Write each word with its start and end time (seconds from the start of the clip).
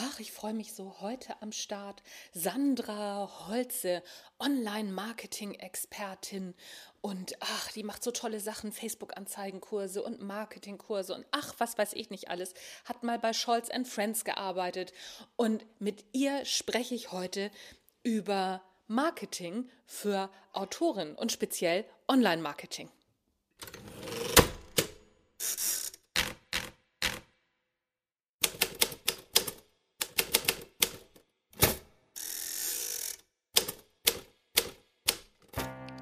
Ach, 0.00 0.20
ich 0.20 0.30
freue 0.30 0.54
mich 0.54 0.74
so 0.74 1.00
heute 1.00 1.42
am 1.42 1.50
Start. 1.50 2.04
Sandra 2.32 3.48
Holze, 3.48 4.04
Online-Marketing-Expertin. 4.38 6.54
Und 7.00 7.34
ach, 7.40 7.72
die 7.72 7.82
macht 7.82 8.04
so 8.04 8.12
tolle 8.12 8.38
Sachen, 8.38 8.70
Facebook-Anzeigenkurse 8.70 10.00
und 10.00 10.22
Marketingkurse 10.22 11.14
und 11.14 11.26
ach, 11.32 11.52
was 11.58 11.78
weiß 11.78 11.94
ich 11.94 12.10
nicht 12.10 12.30
alles. 12.30 12.54
Hat 12.84 13.02
mal 13.02 13.18
bei 13.18 13.32
Scholz 13.32 13.70
Friends 13.86 14.24
gearbeitet. 14.24 14.92
Und 15.34 15.66
mit 15.80 16.04
ihr 16.12 16.44
spreche 16.44 16.94
ich 16.94 17.10
heute 17.10 17.50
über 18.04 18.62
Marketing 18.86 19.68
für 19.84 20.30
Autorinnen 20.52 21.16
und 21.16 21.32
speziell 21.32 21.84
Online-Marketing. 22.06 22.88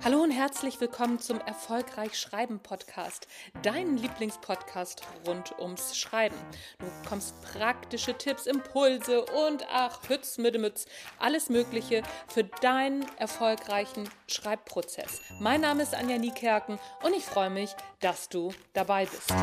Hallo 0.06 0.22
und 0.22 0.30
herzlich 0.30 0.80
willkommen 0.80 1.18
zum 1.18 1.40
Erfolgreich 1.40 2.16
Schreiben 2.16 2.60
Podcast, 2.60 3.26
dein 3.64 3.96
Lieblingspodcast 3.96 5.02
rund 5.26 5.58
ums 5.58 5.98
Schreiben. 5.98 6.36
Du 6.78 6.86
bekommst 7.02 7.34
praktische 7.42 8.16
Tipps, 8.16 8.46
Impulse 8.46 9.24
und 9.24 9.66
ach, 9.68 9.98
Hütz, 10.08 10.38
Mütze, 10.38 10.86
alles 11.18 11.48
Mögliche 11.48 12.04
für 12.28 12.44
deinen 12.44 13.04
erfolgreichen 13.18 14.08
Schreibprozess. 14.28 15.22
Mein 15.40 15.62
Name 15.62 15.82
ist 15.82 15.92
Anja 15.92 16.18
Niekerken 16.18 16.78
und 17.02 17.12
ich 17.12 17.24
freue 17.24 17.50
mich, 17.50 17.74
dass 17.98 18.28
du 18.28 18.52
dabei 18.74 19.06
bist. 19.06 19.34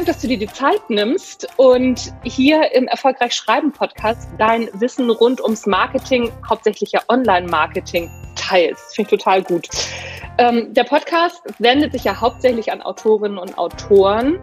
Dank, 0.00 0.08
dass 0.08 0.22
du 0.22 0.28
dir 0.28 0.38
die 0.38 0.46
Zeit 0.46 0.88
nimmst 0.88 1.46
und 1.58 2.14
hier 2.22 2.72
im 2.72 2.86
Erfolgreich 2.86 3.34
Schreiben 3.34 3.70
Podcast 3.70 4.30
dein 4.38 4.70
Wissen 4.72 5.10
rund 5.10 5.42
ums 5.42 5.66
Marketing, 5.66 6.32
hauptsächlich 6.48 6.92
ja 6.92 7.02
Online-Marketing, 7.08 8.10
teilst. 8.34 8.96
Finde 8.96 9.10
ich 9.14 9.18
total 9.18 9.42
gut. 9.42 9.68
Ähm, 10.38 10.72
der 10.72 10.84
Podcast 10.84 11.42
wendet 11.58 11.92
sich 11.92 12.04
ja 12.04 12.18
hauptsächlich 12.18 12.72
an 12.72 12.80
Autorinnen 12.80 13.36
und 13.36 13.58
Autoren. 13.58 14.40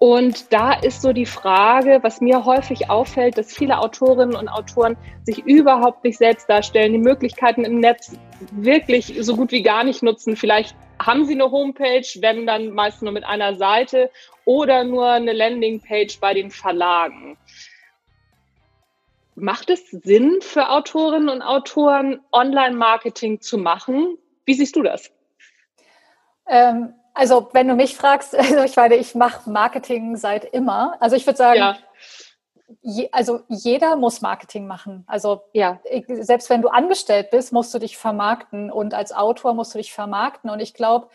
Und 0.00 0.52
da 0.52 0.74
ist 0.74 1.00
so 1.00 1.14
die 1.14 1.24
Frage, 1.24 2.00
was 2.02 2.20
mir 2.20 2.44
häufig 2.44 2.90
auffällt, 2.90 3.38
dass 3.38 3.54
viele 3.54 3.78
Autorinnen 3.78 4.36
und 4.36 4.48
Autoren 4.48 4.98
sich 5.22 5.38
überhaupt 5.46 6.04
nicht 6.04 6.18
selbst 6.18 6.46
darstellen, 6.50 6.92
die 6.92 6.98
Möglichkeiten 6.98 7.64
im 7.64 7.80
Netz 7.80 8.18
wirklich 8.50 9.14
so 9.20 9.34
gut 9.34 9.50
wie 9.50 9.62
gar 9.62 9.82
nicht 9.82 10.02
nutzen. 10.02 10.36
Vielleicht 10.36 10.76
haben 10.98 11.24
Sie 11.24 11.32
eine 11.32 11.50
Homepage, 11.50 12.06
wenn 12.20 12.46
dann 12.46 12.70
meist 12.70 13.02
nur 13.02 13.12
mit 13.12 13.24
einer 13.24 13.56
Seite 13.56 14.10
oder 14.44 14.84
nur 14.84 15.08
eine 15.08 15.32
Landingpage 15.32 16.20
bei 16.20 16.34
den 16.34 16.50
Verlagen. 16.50 17.36
Macht 19.36 19.70
es 19.70 19.90
Sinn 19.90 20.38
für 20.40 20.68
Autorinnen 20.70 21.28
und 21.28 21.42
Autoren, 21.42 22.20
Online-Marketing 22.32 23.40
zu 23.40 23.58
machen? 23.58 24.16
Wie 24.44 24.54
siehst 24.54 24.76
du 24.76 24.82
das? 24.82 25.10
Ähm, 26.46 26.94
also, 27.14 27.48
wenn 27.52 27.68
du 27.68 27.74
mich 27.74 27.96
fragst, 27.96 28.34
also 28.38 28.62
ich 28.62 28.76
meine, 28.76 28.96
ich 28.96 29.14
mache 29.14 29.50
Marketing 29.50 30.16
seit 30.16 30.44
immer. 30.44 30.96
Also 31.00 31.16
ich 31.16 31.26
würde 31.26 31.36
sagen, 31.36 31.58
ja. 31.58 31.76
je, 32.82 33.08
also 33.12 33.40
jeder 33.48 33.96
muss 33.96 34.20
Marketing 34.20 34.66
machen. 34.66 35.04
Also 35.06 35.42
ja. 35.52 35.80
ich, 35.90 36.04
selbst 36.08 36.50
wenn 36.50 36.62
du 36.62 36.68
angestellt 36.68 37.30
bist, 37.30 37.52
musst 37.52 37.72
du 37.74 37.78
dich 37.78 37.96
vermarkten 37.96 38.70
und 38.70 38.94
als 38.94 39.12
Autor 39.12 39.54
musst 39.54 39.74
du 39.74 39.78
dich 39.78 39.92
vermarkten. 39.92 40.50
Und 40.50 40.60
ich 40.60 40.74
glaube, 40.74 41.08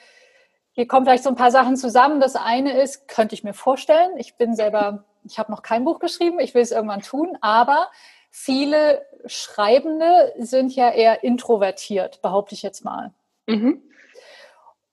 hier 0.80 0.88
kommen 0.88 1.06
vielleicht 1.06 1.26
so 1.26 1.30
ein 1.30 1.36
paar 1.36 1.52
Sachen 1.52 1.76
zusammen. 1.76 2.22
Das 2.22 2.38
eine 2.38 2.82
ist, 2.82 3.10
könnte 3.10 3.36
ich 3.36 3.44
mir 3.44 3.54
vorstellen, 3.54 4.12
ich 4.16 4.36
bin 4.36 4.56
selber, 4.56 5.04
ich 5.26 5.38
habe 5.38 5.52
noch 5.52 5.62
kein 5.62 5.84
Buch 5.84 6.00
geschrieben, 6.00 6.40
ich 6.40 6.54
will 6.54 6.62
es 6.62 6.72
irgendwann 6.72 7.02
tun, 7.02 7.38
aber 7.42 7.90
viele 8.32 9.06
Schreibende 9.26 10.34
sind 10.38 10.74
ja 10.74 10.90
eher 10.90 11.22
introvertiert, 11.22 12.22
behaupte 12.22 12.56
ich 12.56 12.62
jetzt 12.62 12.86
mal. 12.86 13.12
Mhm. 13.46 13.82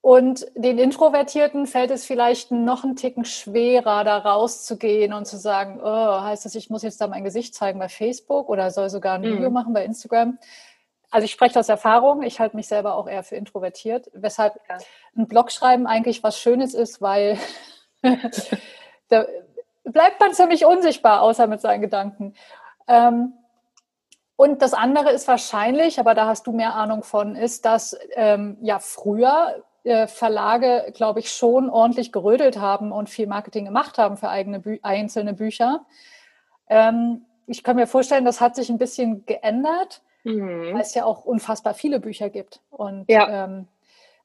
Und 0.00 0.48
den 0.56 0.78
Introvertierten 0.78 1.68
fällt 1.68 1.92
es 1.92 2.04
vielleicht 2.04 2.50
noch 2.50 2.82
einen 2.82 2.96
Ticken 2.96 3.24
schwerer, 3.24 4.02
da 4.02 4.18
rauszugehen 4.18 5.12
und 5.12 5.26
zu 5.26 5.36
sagen, 5.36 5.78
oh, 5.80 6.20
heißt 6.20 6.46
das, 6.46 6.56
ich 6.56 6.68
muss 6.68 6.82
jetzt 6.82 7.00
da 7.00 7.06
mein 7.06 7.22
Gesicht 7.22 7.54
zeigen 7.54 7.78
bei 7.78 7.88
Facebook 7.88 8.48
oder 8.48 8.72
soll 8.72 8.90
sogar 8.90 9.14
ein 9.14 9.22
Video 9.22 9.50
mhm. 9.50 9.54
machen 9.54 9.72
bei 9.72 9.84
Instagram. 9.84 10.36
Also 11.16 11.24
ich 11.24 11.32
spreche 11.32 11.58
aus 11.58 11.70
Erfahrung, 11.70 12.22
ich 12.22 12.40
halte 12.40 12.56
mich 12.56 12.68
selber 12.68 12.94
auch 12.94 13.08
eher 13.08 13.22
für 13.22 13.36
introvertiert, 13.36 14.10
weshalb 14.12 14.60
ja. 14.68 14.76
ein 15.16 15.26
Blog 15.26 15.50
schreiben 15.50 15.86
eigentlich 15.86 16.22
was 16.22 16.38
Schönes 16.38 16.74
ist, 16.74 17.00
weil 17.00 17.38
da 19.08 19.24
bleibt 19.84 20.20
man 20.20 20.34
ziemlich 20.34 20.66
unsichtbar, 20.66 21.22
außer 21.22 21.46
mit 21.46 21.62
seinen 21.62 21.80
Gedanken. 21.80 22.34
Ähm, 22.86 23.32
und 24.36 24.60
das 24.60 24.74
andere 24.74 25.10
ist 25.10 25.26
wahrscheinlich, 25.26 25.98
aber 25.98 26.12
da 26.14 26.26
hast 26.26 26.46
du 26.46 26.52
mehr 26.52 26.74
Ahnung 26.74 27.02
von, 27.02 27.34
ist, 27.34 27.64
dass 27.64 27.98
ähm, 28.14 28.58
ja 28.60 28.78
früher 28.78 29.64
äh, 29.84 30.08
Verlage, 30.08 30.92
glaube 30.94 31.20
ich, 31.20 31.32
schon 31.32 31.70
ordentlich 31.70 32.12
gerödelt 32.12 32.58
haben 32.60 32.92
und 32.92 33.08
viel 33.08 33.26
Marketing 33.26 33.64
gemacht 33.64 33.96
haben 33.96 34.18
für 34.18 34.28
eigene 34.28 34.60
Bü 34.60 34.80
einzelne 34.82 35.32
Bücher. 35.32 35.86
Ähm, 36.68 37.24
ich 37.46 37.62
kann 37.62 37.76
mir 37.76 37.86
vorstellen, 37.86 38.26
das 38.26 38.42
hat 38.42 38.54
sich 38.54 38.68
ein 38.68 38.76
bisschen 38.76 39.24
geändert, 39.24 40.02
mhm. 40.26 40.74
weil 40.74 40.80
es 40.80 40.94
ja 40.94 41.04
auch 41.04 41.24
unfassbar 41.24 41.74
viele 41.74 42.00
Bücher 42.00 42.28
gibt. 42.28 42.60
Und, 42.70 43.06
ja. 43.08 43.44
ähm, 43.44 43.68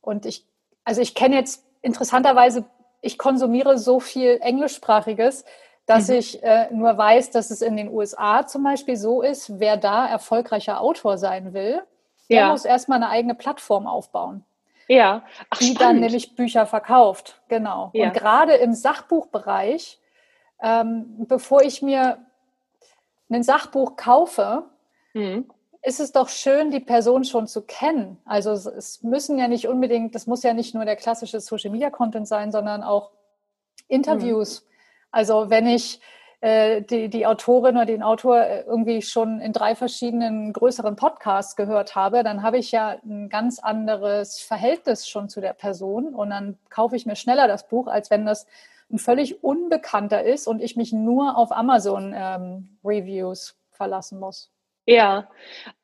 und 0.01 0.25
ich, 0.25 0.45
also 0.83 1.01
ich 1.01 1.15
kenne 1.15 1.35
jetzt 1.35 1.63
interessanterweise, 1.81 2.65
ich 3.01 3.17
konsumiere 3.17 3.77
so 3.77 3.99
viel 3.99 4.39
Englischsprachiges, 4.41 5.45
dass 5.85 6.09
mhm. 6.09 6.15
ich 6.15 6.43
äh, 6.43 6.67
nur 6.71 6.97
weiß, 6.97 7.31
dass 7.31 7.51
es 7.51 7.61
in 7.61 7.77
den 7.77 7.89
USA 7.89 8.45
zum 8.45 8.63
Beispiel 8.63 8.97
so 8.97 9.21
ist, 9.21 9.59
wer 9.59 9.77
da 9.77 10.07
erfolgreicher 10.07 10.81
Autor 10.81 11.17
sein 11.17 11.53
will, 11.53 11.81
der 12.29 12.41
ja. 12.41 12.51
muss 12.51 12.65
erstmal 12.65 12.97
eine 12.97 13.09
eigene 13.09 13.35
Plattform 13.35 13.87
aufbauen. 13.87 14.43
Ja, 14.87 15.23
Ach, 15.49 15.57
die 15.59 15.65
spannend. 15.65 15.81
dann 15.81 15.99
nämlich 16.01 16.35
Bücher 16.35 16.65
verkauft. 16.65 17.41
Genau. 17.47 17.91
Ja. 17.93 18.07
Und 18.07 18.13
gerade 18.13 18.55
im 18.55 18.73
Sachbuchbereich, 18.73 19.99
ähm, 20.61 21.25
bevor 21.27 21.61
ich 21.61 21.81
mir 21.81 22.17
ein 23.29 23.43
Sachbuch 23.43 23.95
kaufe, 23.95 24.63
mhm. 25.13 25.49
Ist 25.83 25.99
es 25.99 26.11
doch 26.11 26.29
schön, 26.29 26.69
die 26.69 26.79
Person 26.79 27.23
schon 27.23 27.47
zu 27.47 27.63
kennen. 27.63 28.17
Also 28.25 28.51
es 28.51 29.01
müssen 29.01 29.39
ja 29.39 29.47
nicht 29.47 29.67
unbedingt, 29.67 30.13
das 30.13 30.27
muss 30.27 30.43
ja 30.43 30.53
nicht 30.53 30.75
nur 30.75 30.85
der 30.85 30.95
klassische 30.95 31.39
Social 31.39 31.71
Media 31.71 31.89
Content 31.89 32.27
sein, 32.27 32.51
sondern 32.51 32.83
auch 32.83 33.11
Interviews. 33.87 34.61
Mhm. 34.61 34.67
Also 35.11 35.49
wenn 35.49 35.67
ich 35.67 35.99
äh, 36.41 36.83
die, 36.83 37.09
die 37.09 37.25
Autorin 37.25 37.77
oder 37.77 37.85
den 37.85 38.03
Autor 38.03 38.41
äh, 38.41 38.61
irgendwie 38.61 39.01
schon 39.01 39.39
in 39.41 39.53
drei 39.53 39.75
verschiedenen 39.75 40.53
größeren 40.53 40.95
Podcasts 40.95 41.55
gehört 41.55 41.95
habe, 41.95 42.23
dann 42.23 42.43
habe 42.43 42.59
ich 42.59 42.71
ja 42.71 42.97
ein 43.03 43.29
ganz 43.29 43.59
anderes 43.59 44.39
Verhältnis 44.39 45.07
schon 45.07 45.29
zu 45.29 45.41
der 45.41 45.53
Person 45.53 46.13
und 46.13 46.29
dann 46.29 46.57
kaufe 46.69 46.95
ich 46.95 47.05
mir 47.05 47.15
schneller 47.15 47.47
das 47.47 47.67
Buch, 47.67 47.87
als 47.87 48.11
wenn 48.11 48.25
das 48.25 48.45
ein 48.91 48.99
völlig 48.99 49.43
unbekannter 49.43 50.23
ist 50.23 50.47
und 50.47 50.61
ich 50.61 50.75
mich 50.75 50.93
nur 50.93 51.37
auf 51.37 51.51
Amazon 51.51 52.13
ähm, 52.15 52.77
Reviews 52.83 53.55
verlassen 53.71 54.19
muss. 54.19 54.51
Ja, 54.91 55.29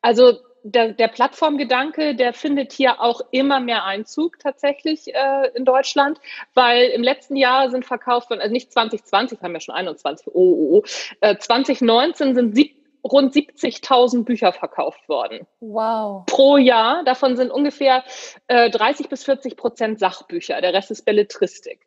also 0.02 0.34
der, 0.62 0.92
der 0.92 1.08
Plattformgedanke, 1.08 2.14
der 2.14 2.34
findet 2.34 2.72
hier 2.72 3.00
auch 3.00 3.22
immer 3.30 3.58
mehr 3.58 3.84
Einzug 3.84 4.38
tatsächlich 4.38 5.14
äh, 5.14 5.48
in 5.54 5.64
Deutschland, 5.64 6.20
weil 6.52 6.88
im 6.90 7.02
letzten 7.02 7.36
Jahr 7.36 7.70
sind 7.70 7.86
verkauft 7.86 8.28
worden, 8.28 8.40
also 8.40 8.52
nicht 8.52 8.70
2020, 8.70 9.40
haben 9.40 9.52
wir 9.54 9.60
schon 9.60 9.74
21, 9.74 10.26
oh, 10.26 10.32
oh, 10.34 10.78
oh 10.78 10.82
äh, 11.22 11.38
2019 11.38 12.34
sind 12.34 12.54
sieb, 12.54 12.76
rund 13.02 13.32
70.000 13.32 14.24
Bücher 14.24 14.52
verkauft 14.52 15.08
worden. 15.08 15.46
Wow. 15.60 16.26
Pro 16.26 16.58
Jahr. 16.58 17.02
Davon 17.04 17.36
sind 17.36 17.50
ungefähr 17.50 18.04
äh, 18.48 18.68
30 18.68 19.08
bis 19.08 19.24
40 19.24 19.56
Prozent 19.56 19.98
Sachbücher. 19.98 20.60
Der 20.60 20.74
Rest 20.74 20.90
ist 20.90 21.06
Belletristik. 21.06 21.86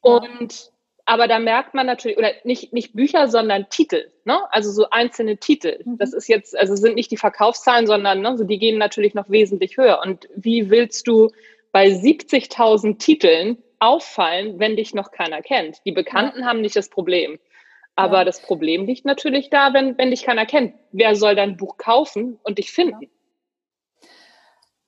Und 0.00 0.72
aber 1.06 1.28
da 1.28 1.38
merkt 1.38 1.74
man 1.74 1.86
natürlich, 1.86 2.16
oder 2.16 2.32
nicht, 2.44 2.72
nicht 2.72 2.94
Bücher, 2.94 3.28
sondern 3.28 3.68
Titel, 3.68 4.10
ne? 4.24 4.38
Also 4.50 4.70
so 4.70 4.88
einzelne 4.90 5.36
Titel. 5.36 5.78
Mhm. 5.84 5.98
Das 5.98 6.12
ist 6.12 6.28
jetzt, 6.28 6.56
also 6.56 6.76
sind 6.76 6.94
nicht 6.94 7.10
die 7.10 7.16
Verkaufszahlen, 7.16 7.86
sondern 7.86 8.20
ne, 8.22 8.36
so 8.38 8.44
die 8.44 8.58
gehen 8.58 8.78
natürlich 8.78 9.14
noch 9.14 9.28
wesentlich 9.28 9.76
höher. 9.76 10.00
Und 10.04 10.28
wie 10.34 10.70
willst 10.70 11.06
du 11.06 11.30
bei 11.72 11.88
70.000 11.88 12.98
Titeln 12.98 13.58
auffallen, 13.80 14.58
wenn 14.58 14.76
dich 14.76 14.94
noch 14.94 15.10
keiner 15.10 15.42
kennt? 15.42 15.84
Die 15.84 15.92
Bekannten 15.92 16.40
ja. 16.40 16.46
haben 16.46 16.62
nicht 16.62 16.76
das 16.76 16.88
Problem. 16.88 17.38
Aber 17.96 18.18
ja. 18.18 18.24
das 18.24 18.40
Problem 18.40 18.86
liegt 18.86 19.04
natürlich 19.04 19.50
da, 19.50 19.72
wenn, 19.74 19.98
wenn 19.98 20.10
dich 20.10 20.24
keiner 20.24 20.46
kennt. 20.46 20.74
Wer 20.90 21.14
soll 21.14 21.36
dein 21.36 21.56
Buch 21.56 21.76
kaufen 21.76 22.38
und 22.42 22.58
dich 22.58 22.72
finden? 22.72 23.10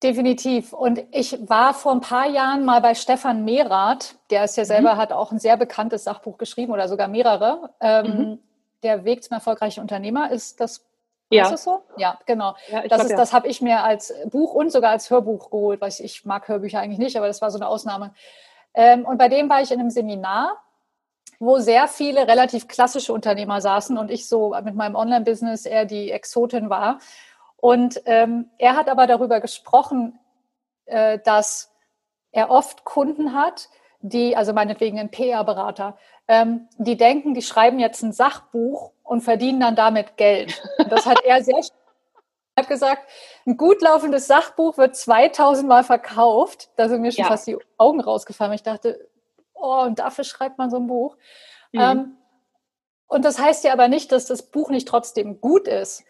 Definitiv. 0.02 0.72
Und 0.72 1.02
ich 1.10 1.38
war 1.48 1.72
vor 1.72 1.93
ein 1.93 2.00
paar 2.00 2.28
Jahren 2.28 2.64
mal 2.64 2.81
bei 2.81 2.94
Stefan 2.94 3.44
Mehrath, 3.44 4.16
der 4.31 4.44
ist 4.44 4.56
ja 4.56 4.64
mhm. 4.64 4.69
selber, 4.69 4.94
mhm. 4.94 4.98
hat 4.98 5.12
auch 5.12 5.32
ein 5.32 5.38
sehr 5.38 5.56
bekanntes 5.56 6.04
Sachbuch 6.04 6.37
geschrieben 6.37 6.72
oder 6.72 6.88
sogar 6.88 7.08
mehrere. 7.08 7.70
Ähm, 7.81 8.06
mhm. 8.06 8.38
Der 8.82 9.04
Weg 9.04 9.25
zum 9.25 9.34
erfolgreichen 9.34 9.81
Unternehmer 9.81 10.31
ist 10.31 10.60
das 10.60 10.84
Ja. 11.31 11.44
Ist 11.44 11.52
das 11.52 11.64
so? 11.64 11.82
Ja, 11.96 12.19
genau. 12.26 12.54
Ja, 12.70 12.82
das 12.82 13.00
glaub, 13.00 13.10
ja. 13.10 13.16
das 13.16 13.32
habe 13.32 13.48
ich 13.48 13.62
mir 13.62 13.82
als 13.82 14.12
Buch 14.26 14.54
und 14.54 14.70
sogar 14.70 14.90
als 14.90 15.10
Hörbuch 15.10 15.50
geholt, 15.50 15.81
weil 15.81 15.88
ich, 15.88 16.04
ich 16.04 16.25
mag 16.25 16.46
Hörbücher 16.46 16.78
eigentlich 16.78 16.98
nicht, 16.98 17.16
aber 17.16 17.26
das 17.26 17.40
war 17.40 17.50
so 17.50 17.58
eine 17.58 17.66
Ausnahme. 17.66 18.12
Ähm, 18.75 19.04
und 19.06 19.16
bei 19.16 19.28
dem 19.28 19.48
war 19.48 19.62
ich 19.62 19.72
in 19.72 19.81
einem 19.81 19.90
Seminar, 19.90 20.62
wo 21.40 21.58
sehr 21.58 21.88
viele 21.88 22.28
relativ 22.28 22.69
klassische 22.69 23.12
Unternehmer 23.12 23.60
saßen 23.60 23.96
und 23.98 24.10
ich 24.10 24.28
so 24.28 24.54
mit 24.62 24.75
meinem 24.75 24.94
Online-Business 24.94 25.66
eher 25.66 25.84
die 25.84 26.10
Exotin 26.10 26.70
war. 26.70 26.98
Und 27.66 28.00
ähm, 28.04 28.48
er 28.58 28.76
hat 28.76 28.88
aber 28.88 29.08
darüber 29.08 29.40
gesprochen, 29.40 30.16
äh, 30.84 31.18
dass 31.18 31.74
er 32.30 32.48
oft 32.48 32.84
Kunden 32.84 33.34
hat, 33.34 33.70
die, 33.98 34.36
also 34.36 34.52
meinetwegen 34.52 35.00
ein 35.00 35.10
PR-Berater, 35.10 35.98
ähm, 36.28 36.68
die 36.78 36.96
denken, 36.96 37.34
die 37.34 37.42
schreiben 37.42 37.80
jetzt 37.80 38.04
ein 38.04 38.12
Sachbuch 38.12 38.92
und 39.02 39.22
verdienen 39.22 39.58
dann 39.58 39.74
damit 39.74 40.16
Geld. 40.16 40.62
Und 40.78 40.92
das 40.92 41.06
hat 41.06 41.24
er 41.24 41.42
sehr 41.42 41.56
hat 42.56 42.68
gesagt, 42.68 43.02
ein 43.46 43.56
gut 43.56 43.82
laufendes 43.82 44.28
Sachbuch 44.28 44.78
wird 44.78 44.94
2000 44.94 45.66
Mal 45.66 45.82
verkauft. 45.82 46.70
Da 46.76 46.88
sind 46.88 47.02
mir 47.02 47.10
schon 47.10 47.24
ja. 47.24 47.30
fast 47.30 47.48
die 47.48 47.58
Augen 47.78 48.00
rausgefallen. 48.00 48.52
Ich 48.52 48.62
dachte, 48.62 49.08
oh, 49.54 49.82
und 49.82 49.98
dafür 49.98 50.22
schreibt 50.22 50.56
man 50.56 50.70
so 50.70 50.76
ein 50.76 50.86
Buch. 50.86 51.16
Mhm. 51.72 51.80
Ähm, 51.80 52.16
und 53.08 53.24
das 53.24 53.40
heißt 53.40 53.64
ja 53.64 53.72
aber 53.72 53.88
nicht, 53.88 54.12
dass 54.12 54.26
das 54.26 54.42
Buch 54.52 54.70
nicht 54.70 54.86
trotzdem 54.86 55.40
gut 55.40 55.66
ist. 55.66 56.04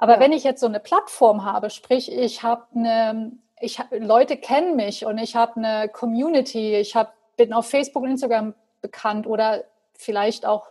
Aber 0.00 0.14
ja. 0.14 0.20
wenn 0.20 0.32
ich 0.32 0.44
jetzt 0.44 0.60
so 0.60 0.66
eine 0.66 0.80
Plattform 0.80 1.44
habe, 1.44 1.68
sprich, 1.68 2.10
ich 2.10 2.42
habe 2.42 2.64
eine, 2.74 3.32
ich 3.60 3.78
hab, 3.78 3.88
Leute 3.92 4.38
kennen 4.38 4.74
mich 4.74 5.04
und 5.04 5.18
ich 5.18 5.36
habe 5.36 5.56
eine 5.56 5.88
Community, 5.90 6.74
ich 6.74 6.96
hab, 6.96 7.14
bin 7.36 7.52
auf 7.52 7.68
Facebook 7.68 8.02
und 8.02 8.10
Instagram 8.10 8.54
bekannt 8.80 9.26
oder 9.26 9.62
vielleicht 9.92 10.46
auch 10.46 10.68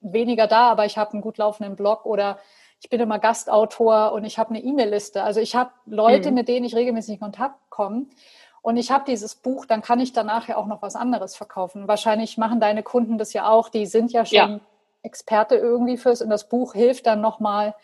weniger 0.00 0.48
da, 0.48 0.68
aber 0.68 0.84
ich 0.84 0.98
habe 0.98 1.12
einen 1.12 1.22
gut 1.22 1.38
laufenden 1.38 1.76
Blog 1.76 2.04
oder 2.04 2.40
ich 2.80 2.90
bin 2.90 2.98
immer 2.98 3.20
Gastautor 3.20 4.10
und 4.12 4.24
ich 4.24 4.36
habe 4.36 4.50
eine 4.50 4.64
E-Mail-Liste. 4.64 5.22
Also 5.22 5.38
ich 5.38 5.54
habe 5.54 5.70
Leute, 5.86 6.30
mhm. 6.30 6.34
mit 6.34 6.48
denen 6.48 6.66
ich 6.66 6.74
regelmäßig 6.74 7.14
in 7.14 7.20
Kontakt 7.20 7.54
komme 7.70 8.06
und 8.62 8.76
ich 8.76 8.90
habe 8.90 9.04
dieses 9.06 9.36
Buch, 9.36 9.64
dann 9.64 9.80
kann 9.80 10.00
ich 10.00 10.12
danach 10.12 10.48
ja 10.48 10.56
auch 10.56 10.66
noch 10.66 10.82
was 10.82 10.96
anderes 10.96 11.36
verkaufen. 11.36 11.86
Wahrscheinlich 11.86 12.36
machen 12.36 12.58
deine 12.58 12.82
Kunden 12.82 13.16
das 13.16 13.32
ja 13.32 13.48
auch, 13.48 13.68
die 13.68 13.86
sind 13.86 14.10
ja 14.10 14.26
schon 14.26 14.36
ja. 14.36 14.60
Experte 15.02 15.54
irgendwie 15.54 15.98
fürs 15.98 16.20
und 16.20 16.30
das 16.30 16.48
Buch 16.48 16.72
hilft 16.72 17.06
dann 17.06 17.20
nochmal, 17.20 17.76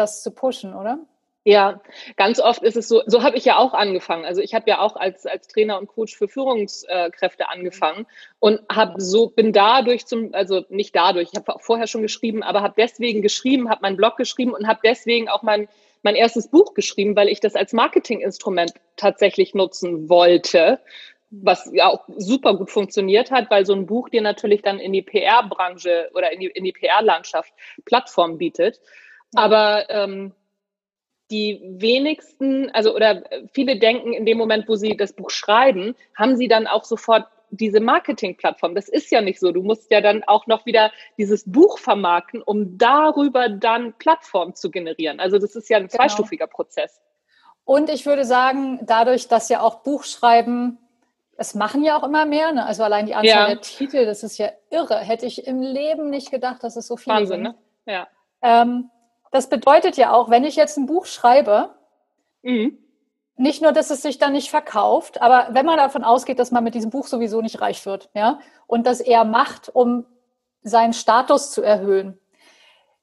das 0.00 0.22
zu 0.22 0.30
pushen, 0.32 0.74
oder? 0.74 0.98
Ja, 1.44 1.80
ganz 2.16 2.38
oft 2.38 2.62
ist 2.62 2.76
es 2.76 2.86
so, 2.86 3.02
so 3.06 3.22
habe 3.22 3.38
ich 3.38 3.46
ja 3.46 3.56
auch 3.56 3.72
angefangen. 3.72 4.26
Also 4.26 4.42
ich 4.42 4.52
habe 4.52 4.68
ja 4.68 4.80
auch 4.80 4.96
als, 4.96 5.24
als 5.24 5.48
Trainer 5.48 5.78
und 5.78 5.86
Coach 5.86 6.14
für 6.14 6.28
Führungskräfte 6.28 7.48
angefangen 7.48 8.06
und 8.40 8.60
habe 8.70 9.00
so, 9.00 9.28
bin 9.28 9.54
dadurch 9.54 10.04
zum, 10.04 10.34
also 10.34 10.66
nicht 10.68 10.94
dadurch, 10.94 11.30
ich 11.32 11.38
habe 11.38 11.54
auch 11.54 11.62
vorher 11.62 11.86
schon 11.86 12.02
geschrieben, 12.02 12.42
aber 12.42 12.60
habe 12.60 12.74
deswegen 12.76 13.22
geschrieben, 13.22 13.70
habe 13.70 13.80
meinen 13.82 13.96
Blog 13.96 14.18
geschrieben 14.18 14.52
und 14.52 14.66
habe 14.66 14.80
deswegen 14.84 15.30
auch 15.30 15.42
mein, 15.42 15.66
mein 16.02 16.14
erstes 16.14 16.48
Buch 16.48 16.74
geschrieben, 16.74 17.16
weil 17.16 17.28
ich 17.28 17.40
das 17.40 17.54
als 17.54 17.72
Marketinginstrument 17.72 18.74
tatsächlich 18.96 19.54
nutzen 19.54 20.10
wollte, 20.10 20.78
was 21.30 21.70
ja 21.72 21.88
auch 21.88 22.04
super 22.18 22.54
gut 22.54 22.70
funktioniert 22.70 23.30
hat, 23.30 23.50
weil 23.50 23.64
so 23.64 23.72
ein 23.72 23.86
Buch 23.86 24.10
dir 24.10 24.20
natürlich 24.20 24.60
dann 24.60 24.78
in 24.78 24.92
die 24.92 25.02
PR-Branche 25.02 26.10
oder 26.14 26.32
in 26.32 26.40
die, 26.40 26.46
in 26.48 26.64
die 26.64 26.72
PR-Landschaft 26.72 27.52
Plattform 27.86 28.36
bietet. 28.36 28.80
Ja. 29.32 29.42
Aber 29.42 29.90
ähm, 29.90 30.32
die 31.30 31.60
wenigsten, 31.62 32.70
also 32.70 32.94
oder 32.94 33.22
viele 33.52 33.78
denken 33.78 34.12
in 34.12 34.26
dem 34.26 34.38
Moment, 34.38 34.68
wo 34.68 34.74
sie 34.74 34.96
das 34.96 35.12
Buch 35.12 35.30
schreiben, 35.30 35.94
haben 36.16 36.36
sie 36.36 36.48
dann 36.48 36.66
auch 36.66 36.84
sofort 36.84 37.26
diese 37.50 37.80
Marketingplattform. 37.80 38.74
Das 38.74 38.88
ist 38.88 39.10
ja 39.10 39.20
nicht 39.20 39.40
so. 39.40 39.52
Du 39.52 39.62
musst 39.62 39.90
ja 39.90 40.00
dann 40.00 40.22
auch 40.24 40.46
noch 40.46 40.66
wieder 40.66 40.92
dieses 41.18 41.44
Buch 41.50 41.78
vermarkten, 41.78 42.42
um 42.42 42.78
darüber 42.78 43.48
dann 43.48 43.92
Plattform 43.94 44.54
zu 44.54 44.70
generieren. 44.70 45.20
Also 45.20 45.38
das 45.38 45.56
ist 45.56 45.68
ja 45.68 45.78
ein 45.78 45.88
genau. 45.88 45.96
zweistufiger 45.96 46.46
Prozess. 46.46 47.00
Und 47.64 47.90
ich 47.90 48.06
würde 48.06 48.24
sagen, 48.24 48.80
dadurch, 48.82 49.28
dass 49.28 49.48
ja 49.48 49.60
auch 49.60 49.82
Buchschreiben, 49.82 50.78
es 51.36 51.54
machen 51.54 51.84
ja 51.84 51.98
auch 51.98 52.04
immer 52.04 52.26
mehr, 52.26 52.52
ne? 52.52 52.66
also 52.66 52.82
allein 52.82 53.06
die 53.06 53.14
Anzahl 53.14 53.26
ja. 53.26 53.46
der 53.46 53.60
Titel, 53.60 54.04
das 54.04 54.22
ist 54.22 54.38
ja 54.38 54.50
irre. 54.70 54.98
Hätte 54.98 55.26
ich 55.26 55.46
im 55.46 55.60
Leben 55.60 56.10
nicht 56.10 56.30
gedacht, 56.30 56.62
dass 56.62 56.76
es 56.76 56.86
so 56.86 56.96
viele 56.96 57.16
Wahnsinn, 57.16 57.44
sind. 57.44 57.54
ne? 57.54 57.54
Ja. 57.86 58.08
Ähm, 58.42 58.90
das 59.30 59.48
bedeutet 59.48 59.96
ja 59.96 60.12
auch, 60.12 60.30
wenn 60.30 60.44
ich 60.44 60.56
jetzt 60.56 60.76
ein 60.76 60.86
Buch 60.86 61.06
schreibe, 61.06 61.74
mhm. 62.42 62.78
nicht 63.36 63.62
nur, 63.62 63.72
dass 63.72 63.90
es 63.90 64.02
sich 64.02 64.18
dann 64.18 64.32
nicht 64.32 64.50
verkauft, 64.50 65.22
aber 65.22 65.48
wenn 65.52 65.66
man 65.66 65.76
davon 65.76 66.04
ausgeht, 66.04 66.38
dass 66.38 66.50
man 66.50 66.64
mit 66.64 66.74
diesem 66.74 66.90
Buch 66.90 67.06
sowieso 67.06 67.40
nicht 67.40 67.60
reich 67.60 67.86
wird, 67.86 68.10
ja, 68.14 68.40
und 68.66 68.86
das 68.86 69.00
er 69.00 69.24
macht, 69.24 69.68
um 69.68 70.04
seinen 70.62 70.92
Status 70.92 71.52
zu 71.52 71.62
erhöhen. 71.62 72.18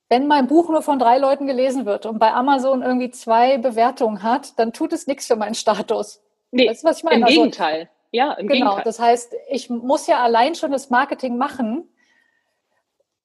Wenn 0.10 0.28
mein 0.28 0.48
Buch 0.48 0.70
nur 0.70 0.82
von 0.82 1.00
drei 1.00 1.18
Leuten 1.18 1.48
gelesen 1.48 1.86
wird 1.86 2.06
und 2.06 2.20
bei 2.20 2.32
Amazon 2.32 2.82
irgendwie 2.82 3.12
zwei 3.12 3.58
Bewertungen 3.58 4.24
hat, 4.24 4.58
dann 4.58 4.72
tut 4.72 4.94
es 4.94 5.06
nichts 5.08 5.28
für 5.28 5.36
meinen 5.36 5.56
Status. 5.56 6.24
Nee, 6.52 6.70
weißt 6.70 6.84
du, 6.84 6.88
was 6.88 6.98
ich 7.00 7.04
meine? 7.04 7.18
Im 7.18 7.24
also, 7.26 7.36
Gegenteil. 7.36 7.90
Ja, 8.12 8.34
im 8.34 8.48
genau, 8.48 8.60
Gegenteil. 8.60 8.84
Das 8.86 9.00
heißt, 9.00 9.36
ich 9.50 9.70
muss 9.70 10.08
ja 10.08 10.24
allein 10.24 10.56
schon 10.56 10.72
das 10.72 10.90
Marketing 10.90 11.38
machen, 11.38 11.90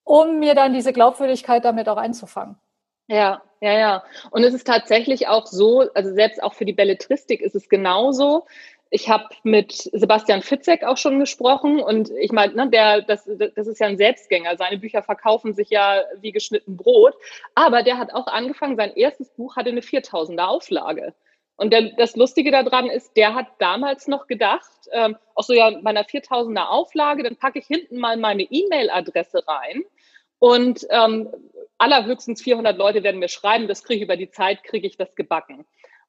um 0.02 0.40
mir 0.40 0.54
dann 0.54 0.72
diese 0.72 0.92
Glaubwürdigkeit 0.92 1.64
damit 1.64 1.88
auch 1.88 1.98
einzufangen. 1.98 2.56
Ja, 3.12 3.42
ja, 3.60 3.78
ja. 3.78 4.04
Und 4.30 4.42
es 4.42 4.54
ist 4.54 4.66
tatsächlich 4.66 5.28
auch 5.28 5.46
so, 5.46 5.80
also 5.92 6.14
selbst 6.14 6.42
auch 6.42 6.54
für 6.54 6.64
die 6.64 6.72
Belletristik 6.72 7.42
ist 7.42 7.54
es 7.54 7.68
genauso. 7.68 8.46
Ich 8.88 9.10
habe 9.10 9.28
mit 9.42 9.72
Sebastian 9.92 10.40
Fitzek 10.40 10.82
auch 10.82 10.96
schon 10.96 11.18
gesprochen 11.18 11.80
und 11.80 12.10
ich 12.18 12.32
meine, 12.32 12.54
ne, 12.54 12.70
der, 12.70 13.02
das, 13.02 13.28
das 13.54 13.66
ist 13.66 13.80
ja 13.80 13.86
ein 13.86 13.98
Selbstgänger. 13.98 14.56
Seine 14.56 14.78
Bücher 14.78 15.02
verkaufen 15.02 15.52
sich 15.52 15.68
ja 15.68 16.02
wie 16.22 16.32
geschnitten 16.32 16.78
Brot. 16.78 17.14
Aber 17.54 17.82
der 17.82 17.98
hat 17.98 18.14
auch 18.14 18.28
angefangen, 18.28 18.76
sein 18.76 18.94
erstes 18.96 19.28
Buch 19.28 19.56
hatte 19.56 19.68
eine 19.68 19.82
4000er 19.82 20.46
Auflage. 20.46 21.12
Und 21.56 21.70
der, 21.70 21.92
das 21.98 22.16
Lustige 22.16 22.50
daran 22.50 22.88
ist, 22.88 23.14
der 23.18 23.34
hat 23.34 23.48
damals 23.58 24.08
noch 24.08 24.26
gedacht, 24.26 24.70
ähm, 24.92 25.16
auch 25.34 25.44
so 25.44 25.52
ja, 25.52 25.70
bei 25.70 25.90
einer 25.90 26.04
4000er 26.04 26.68
Auflage, 26.68 27.24
dann 27.24 27.36
packe 27.36 27.58
ich 27.58 27.66
hinten 27.66 27.98
mal 27.98 28.16
meine 28.16 28.44
E-Mail-Adresse 28.44 29.46
rein 29.46 29.84
und 30.42 30.84
ähm, 30.90 31.28
allerhöchstens 31.78 32.42
400 32.42 32.76
Leute 32.76 33.04
werden 33.04 33.20
mir 33.20 33.28
schreiben, 33.28 33.68
das 33.68 33.84
kriege 33.84 33.98
ich 33.98 34.02
über 34.02 34.16
die 34.16 34.32
Zeit, 34.32 34.64
kriege 34.64 34.88
ich 34.88 34.96
das 34.96 35.14
gebacken. 35.14 35.64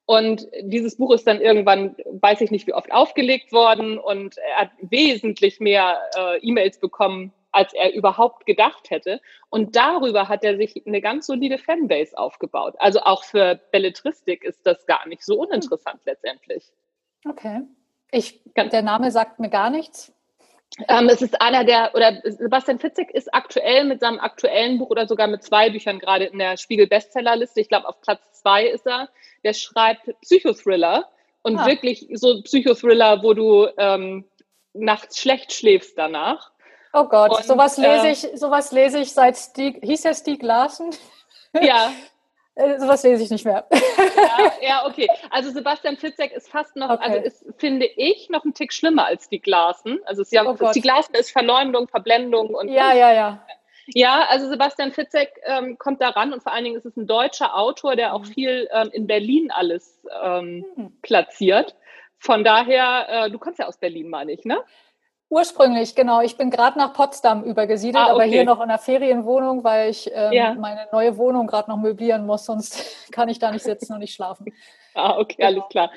Und 0.06 0.48
dieses 0.60 0.96
Buch 0.96 1.14
ist 1.14 1.24
dann 1.28 1.40
irgendwann, 1.40 1.94
weiß 2.20 2.40
ich 2.40 2.50
nicht 2.50 2.66
wie 2.66 2.72
oft, 2.72 2.90
aufgelegt 2.90 3.52
worden 3.52 3.96
und 3.96 4.36
er 4.38 4.56
hat 4.62 4.70
wesentlich 4.80 5.60
mehr 5.60 6.00
äh, 6.16 6.38
E-Mails 6.38 6.80
bekommen, 6.80 7.32
als 7.52 7.74
er 7.74 7.94
überhaupt 7.94 8.44
gedacht 8.44 8.90
hätte. 8.90 9.20
Und 9.50 9.76
darüber 9.76 10.28
hat 10.28 10.42
er 10.42 10.56
sich 10.56 10.84
eine 10.84 11.00
ganz 11.00 11.26
solide 11.26 11.58
Fanbase 11.58 12.18
aufgebaut. 12.18 12.74
Also 12.78 13.02
auch 13.02 13.22
für 13.22 13.60
Belletristik 13.70 14.42
ist 14.42 14.66
das 14.66 14.84
gar 14.86 15.06
nicht 15.06 15.24
so 15.24 15.38
uninteressant 15.38 16.00
letztendlich. 16.06 16.72
Okay. 17.24 17.60
Ich, 18.10 18.42
der 18.56 18.82
Name 18.82 19.12
sagt 19.12 19.38
mir 19.38 19.48
gar 19.48 19.70
nichts. 19.70 20.12
Ähm, 20.88 21.08
es 21.08 21.22
ist 21.22 21.40
einer 21.40 21.64
der, 21.64 21.94
oder 21.94 22.20
Sebastian 22.24 22.80
Fitzek 22.80 23.10
ist 23.10 23.32
aktuell 23.32 23.84
mit 23.84 24.00
seinem 24.00 24.18
aktuellen 24.18 24.78
Buch 24.78 24.90
oder 24.90 25.06
sogar 25.06 25.28
mit 25.28 25.42
zwei 25.44 25.70
Büchern 25.70 26.00
gerade 26.00 26.24
in 26.24 26.38
der 26.38 26.56
Spiegel-Bestsellerliste. 26.56 27.60
Ich 27.60 27.68
glaube, 27.68 27.88
auf 27.88 28.00
Platz 28.00 28.32
zwei 28.32 28.66
ist 28.66 28.86
er. 28.86 29.08
Der 29.44 29.52
schreibt 29.52 30.10
Psychothriller 30.22 31.08
und 31.42 31.58
ah. 31.58 31.66
wirklich 31.66 32.08
so 32.14 32.42
Psychothriller, 32.42 33.22
wo 33.22 33.34
du 33.34 33.68
ähm, 33.78 34.24
nachts 34.72 35.18
schlecht 35.18 35.52
schläfst 35.52 35.96
danach. 35.96 36.50
Oh 36.92 37.04
Gott, 37.04 37.30
und, 37.30 37.44
sowas 37.44 37.76
lese 37.76 38.06
äh, 38.06 38.12
ich, 38.12 38.28
sowas 38.38 38.72
lese 38.72 39.00
ich 39.00 39.12
seit 39.12 39.36
Stieg, 39.36 39.78
hieß 39.82 40.02
der 40.02 40.14
Stieg 40.14 40.42
Larsen? 40.42 40.90
Ja, 41.60 41.92
sowas 42.56 43.02
lese 43.02 43.24
ich 43.24 43.30
nicht 43.30 43.44
mehr. 43.44 43.66
Ja, 44.36 44.52
ja, 44.60 44.86
okay. 44.86 45.08
Also 45.30 45.50
Sebastian 45.50 45.96
Fitzek 45.96 46.32
ist 46.32 46.48
fast 46.48 46.76
noch, 46.76 46.90
okay. 46.90 47.04
also 47.04 47.18
ist, 47.18 47.44
finde 47.56 47.86
ich, 47.86 48.28
noch 48.30 48.44
ein 48.44 48.52
Tick 48.52 48.72
schlimmer 48.72 49.06
als 49.06 49.28
die 49.28 49.40
Glasen. 49.40 50.00
Also 50.06 50.22
es 50.22 50.28
ist 50.28 50.32
ja, 50.32 50.44
oh 50.44 50.56
die 50.74 50.80
Glasen 50.80 51.14
ist 51.14 51.30
Verleumdung, 51.30 51.88
Verblendung 51.88 52.48
und. 52.54 52.68
Ja, 52.68 52.92
ja, 52.92 53.12
ja. 53.12 53.46
Ja, 53.86 54.26
also 54.28 54.48
Sebastian 54.48 54.92
Fitzek 54.92 55.30
ähm, 55.44 55.78
kommt 55.78 56.00
da 56.00 56.08
ran 56.08 56.32
und 56.32 56.42
vor 56.42 56.52
allen 56.52 56.64
Dingen 56.64 56.76
ist 56.76 56.86
es 56.86 56.96
ein 56.96 57.06
deutscher 57.06 57.54
Autor, 57.56 57.96
der 57.96 58.14
auch 58.14 58.24
mhm. 58.24 58.32
viel 58.32 58.68
ähm, 58.72 58.90
in 58.92 59.06
Berlin 59.06 59.50
alles 59.50 60.00
ähm, 60.22 60.64
hm. 60.74 60.92
platziert. 61.02 61.76
Von 62.18 62.44
daher, 62.44 63.06
äh, 63.08 63.30
du 63.30 63.38
kommst 63.38 63.58
ja 63.58 63.66
aus 63.66 63.76
Berlin, 63.76 64.08
meine 64.08 64.32
ich, 64.32 64.44
ne? 64.46 64.58
Ursprünglich, 65.34 65.96
genau. 65.96 66.20
Ich 66.20 66.36
bin 66.36 66.48
gerade 66.48 66.78
nach 66.78 66.92
Potsdam 66.92 67.42
übergesiedelt, 67.42 67.96
ah, 67.96 68.04
okay. 68.04 68.12
aber 68.12 68.22
hier 68.22 68.44
noch 68.44 68.58
in 68.58 68.70
einer 68.70 68.78
Ferienwohnung, 68.78 69.64
weil 69.64 69.90
ich 69.90 70.08
ähm, 70.14 70.32
ja. 70.32 70.54
meine 70.54 70.86
neue 70.92 71.16
Wohnung 71.16 71.48
gerade 71.48 71.68
noch 71.68 71.76
möblieren 71.76 72.24
muss, 72.24 72.44
sonst 72.44 73.08
kann 73.10 73.28
ich 73.28 73.40
da 73.40 73.50
nicht 73.50 73.64
sitzen 73.64 73.94
und 73.94 73.98
nicht 73.98 74.14
schlafen. 74.14 74.46
Ah, 74.96 75.18
okay, 75.18 75.34
genau. 75.38 75.48
alles 75.48 75.64
klar. 75.70 75.90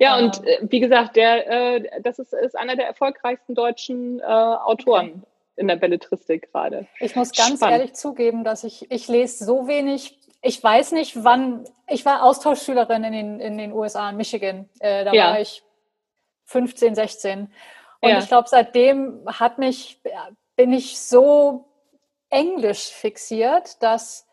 Ja, 0.00 0.18
ähm, 0.18 0.24
und 0.24 0.44
äh, 0.44 0.58
wie 0.62 0.80
gesagt, 0.80 1.14
der, 1.14 1.76
äh, 1.76 2.02
das 2.02 2.18
ist, 2.18 2.32
ist 2.32 2.58
einer 2.58 2.74
der 2.74 2.88
erfolgreichsten 2.88 3.54
deutschen 3.54 4.18
äh, 4.18 4.24
Autoren 4.24 5.10
okay. 5.10 5.20
in 5.54 5.68
der 5.68 5.76
Belletristik 5.76 6.50
gerade. 6.50 6.88
Ich 6.98 7.14
muss 7.14 7.30
ganz 7.30 7.58
Spannend. 7.58 7.78
ehrlich 7.78 7.94
zugeben, 7.94 8.42
dass 8.42 8.64
ich, 8.64 8.90
ich 8.90 9.06
lese 9.06 9.44
so 9.44 9.68
wenig 9.68 10.18
ich 10.42 10.60
weiß 10.60 10.90
nicht, 10.92 11.22
wann, 11.22 11.64
ich 11.86 12.04
war 12.04 12.24
Austauschschülerin 12.24 13.04
in 13.04 13.12
den, 13.12 13.40
in 13.40 13.56
den 13.56 13.72
USA, 13.72 14.10
in 14.10 14.16
Michigan. 14.16 14.68
Äh, 14.80 15.04
da 15.04 15.12
ja. 15.12 15.30
war 15.30 15.40
ich 15.40 15.62
15, 16.46 16.96
16. 16.96 17.52
Und 18.00 18.10
ja. 18.10 18.18
ich 18.18 18.28
glaube, 18.28 18.48
seitdem 18.48 19.22
hat 19.26 19.58
mich, 19.58 20.00
bin 20.56 20.72
ich 20.72 20.98
so 20.98 21.66
englisch 22.30 22.88
fixiert, 22.88 23.82
dass 23.82 24.26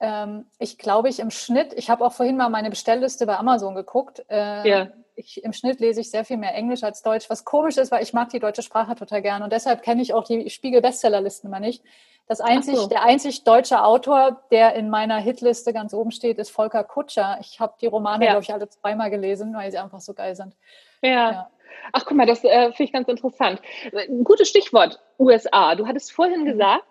ähm, 0.00 0.46
ich 0.58 0.78
glaube, 0.78 1.08
ich 1.08 1.20
im 1.20 1.30
Schnitt, 1.30 1.72
ich 1.74 1.90
habe 1.90 2.04
auch 2.04 2.12
vorhin 2.12 2.36
mal 2.36 2.48
meine 2.48 2.70
Bestellliste 2.70 3.26
bei 3.26 3.36
Amazon 3.36 3.74
geguckt. 3.74 4.24
Äh, 4.28 4.68
ja. 4.68 4.88
ich, 5.14 5.44
Im 5.44 5.52
Schnitt 5.52 5.78
lese 5.78 6.00
ich 6.00 6.10
sehr 6.10 6.24
viel 6.24 6.38
mehr 6.38 6.54
Englisch 6.54 6.82
als 6.82 7.02
Deutsch, 7.02 7.28
was 7.28 7.44
komisch 7.44 7.76
ist, 7.76 7.92
weil 7.92 8.02
ich 8.02 8.12
mag 8.12 8.30
die 8.30 8.40
deutsche 8.40 8.62
Sprache 8.62 8.94
total 8.94 9.22
gern 9.22 9.42
und 9.42 9.52
deshalb 9.52 9.82
kenne 9.82 10.02
ich 10.02 10.14
auch 10.14 10.24
die 10.24 10.48
Spiegel-Bestsellerlisten 10.48 11.48
immer 11.48 11.60
nicht. 11.60 11.84
Das 12.26 12.40
einzig, 12.40 12.76
so. 12.76 12.86
Der 12.86 13.02
einzig 13.02 13.42
deutsche 13.42 13.82
Autor, 13.82 14.40
der 14.52 14.74
in 14.74 14.88
meiner 14.88 15.18
Hitliste 15.18 15.72
ganz 15.72 15.92
oben 15.92 16.12
steht, 16.12 16.38
ist 16.38 16.50
Volker 16.50 16.84
Kutscher. 16.84 17.38
Ich 17.40 17.58
habe 17.58 17.74
die 17.80 17.86
Romane, 17.86 18.24
ja. 18.24 18.30
glaube 18.30 18.44
ich, 18.44 18.52
alle 18.52 18.68
zweimal 18.68 19.10
gelesen, 19.10 19.52
weil 19.52 19.70
sie 19.72 19.78
einfach 19.78 20.00
so 20.00 20.14
geil 20.14 20.36
sind. 20.36 20.54
Ja. 21.02 21.10
ja. 21.10 21.50
Ach, 21.92 22.04
guck 22.04 22.16
mal, 22.16 22.26
das 22.26 22.44
äh, 22.44 22.72
finde 22.72 22.84
ich 22.84 22.92
ganz 22.92 23.08
interessant. 23.08 23.60
Ein 23.92 24.24
gutes 24.24 24.48
Stichwort, 24.48 25.00
USA. 25.18 25.74
Du 25.74 25.86
hattest 25.86 26.12
vorhin 26.12 26.42
mhm. 26.42 26.46
gesagt, 26.46 26.86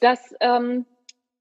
dass 0.00 0.34
ähm, 0.40 0.86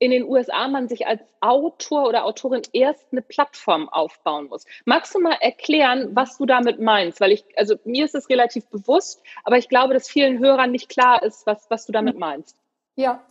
in 0.01 0.09
den 0.09 0.23
USA 0.23 0.67
man 0.67 0.87
sich 0.87 1.05
als 1.05 1.21
Autor 1.41 2.07
oder 2.07 2.25
Autorin 2.25 2.63
erst 2.73 3.05
eine 3.11 3.21
Plattform 3.21 3.87
aufbauen 3.87 4.47
muss. 4.47 4.65
Magst 4.85 5.13
du 5.13 5.19
mal 5.19 5.37
erklären, 5.39 6.15
was 6.15 6.39
du 6.39 6.47
damit 6.47 6.79
meinst? 6.79 7.21
Weil 7.21 7.31
ich, 7.31 7.45
also 7.55 7.75
mir 7.85 8.05
ist 8.05 8.15
es 8.15 8.27
relativ 8.27 8.65
bewusst, 8.67 9.21
aber 9.43 9.59
ich 9.59 9.69
glaube, 9.69 9.93
dass 9.93 10.09
vielen 10.09 10.39
Hörern 10.39 10.71
nicht 10.71 10.89
klar 10.89 11.21
ist, 11.21 11.45
was, 11.45 11.69
was 11.69 11.85
du 11.85 11.91
damit 11.91 12.17
meinst. 12.17 12.57
Ja, 12.95 13.23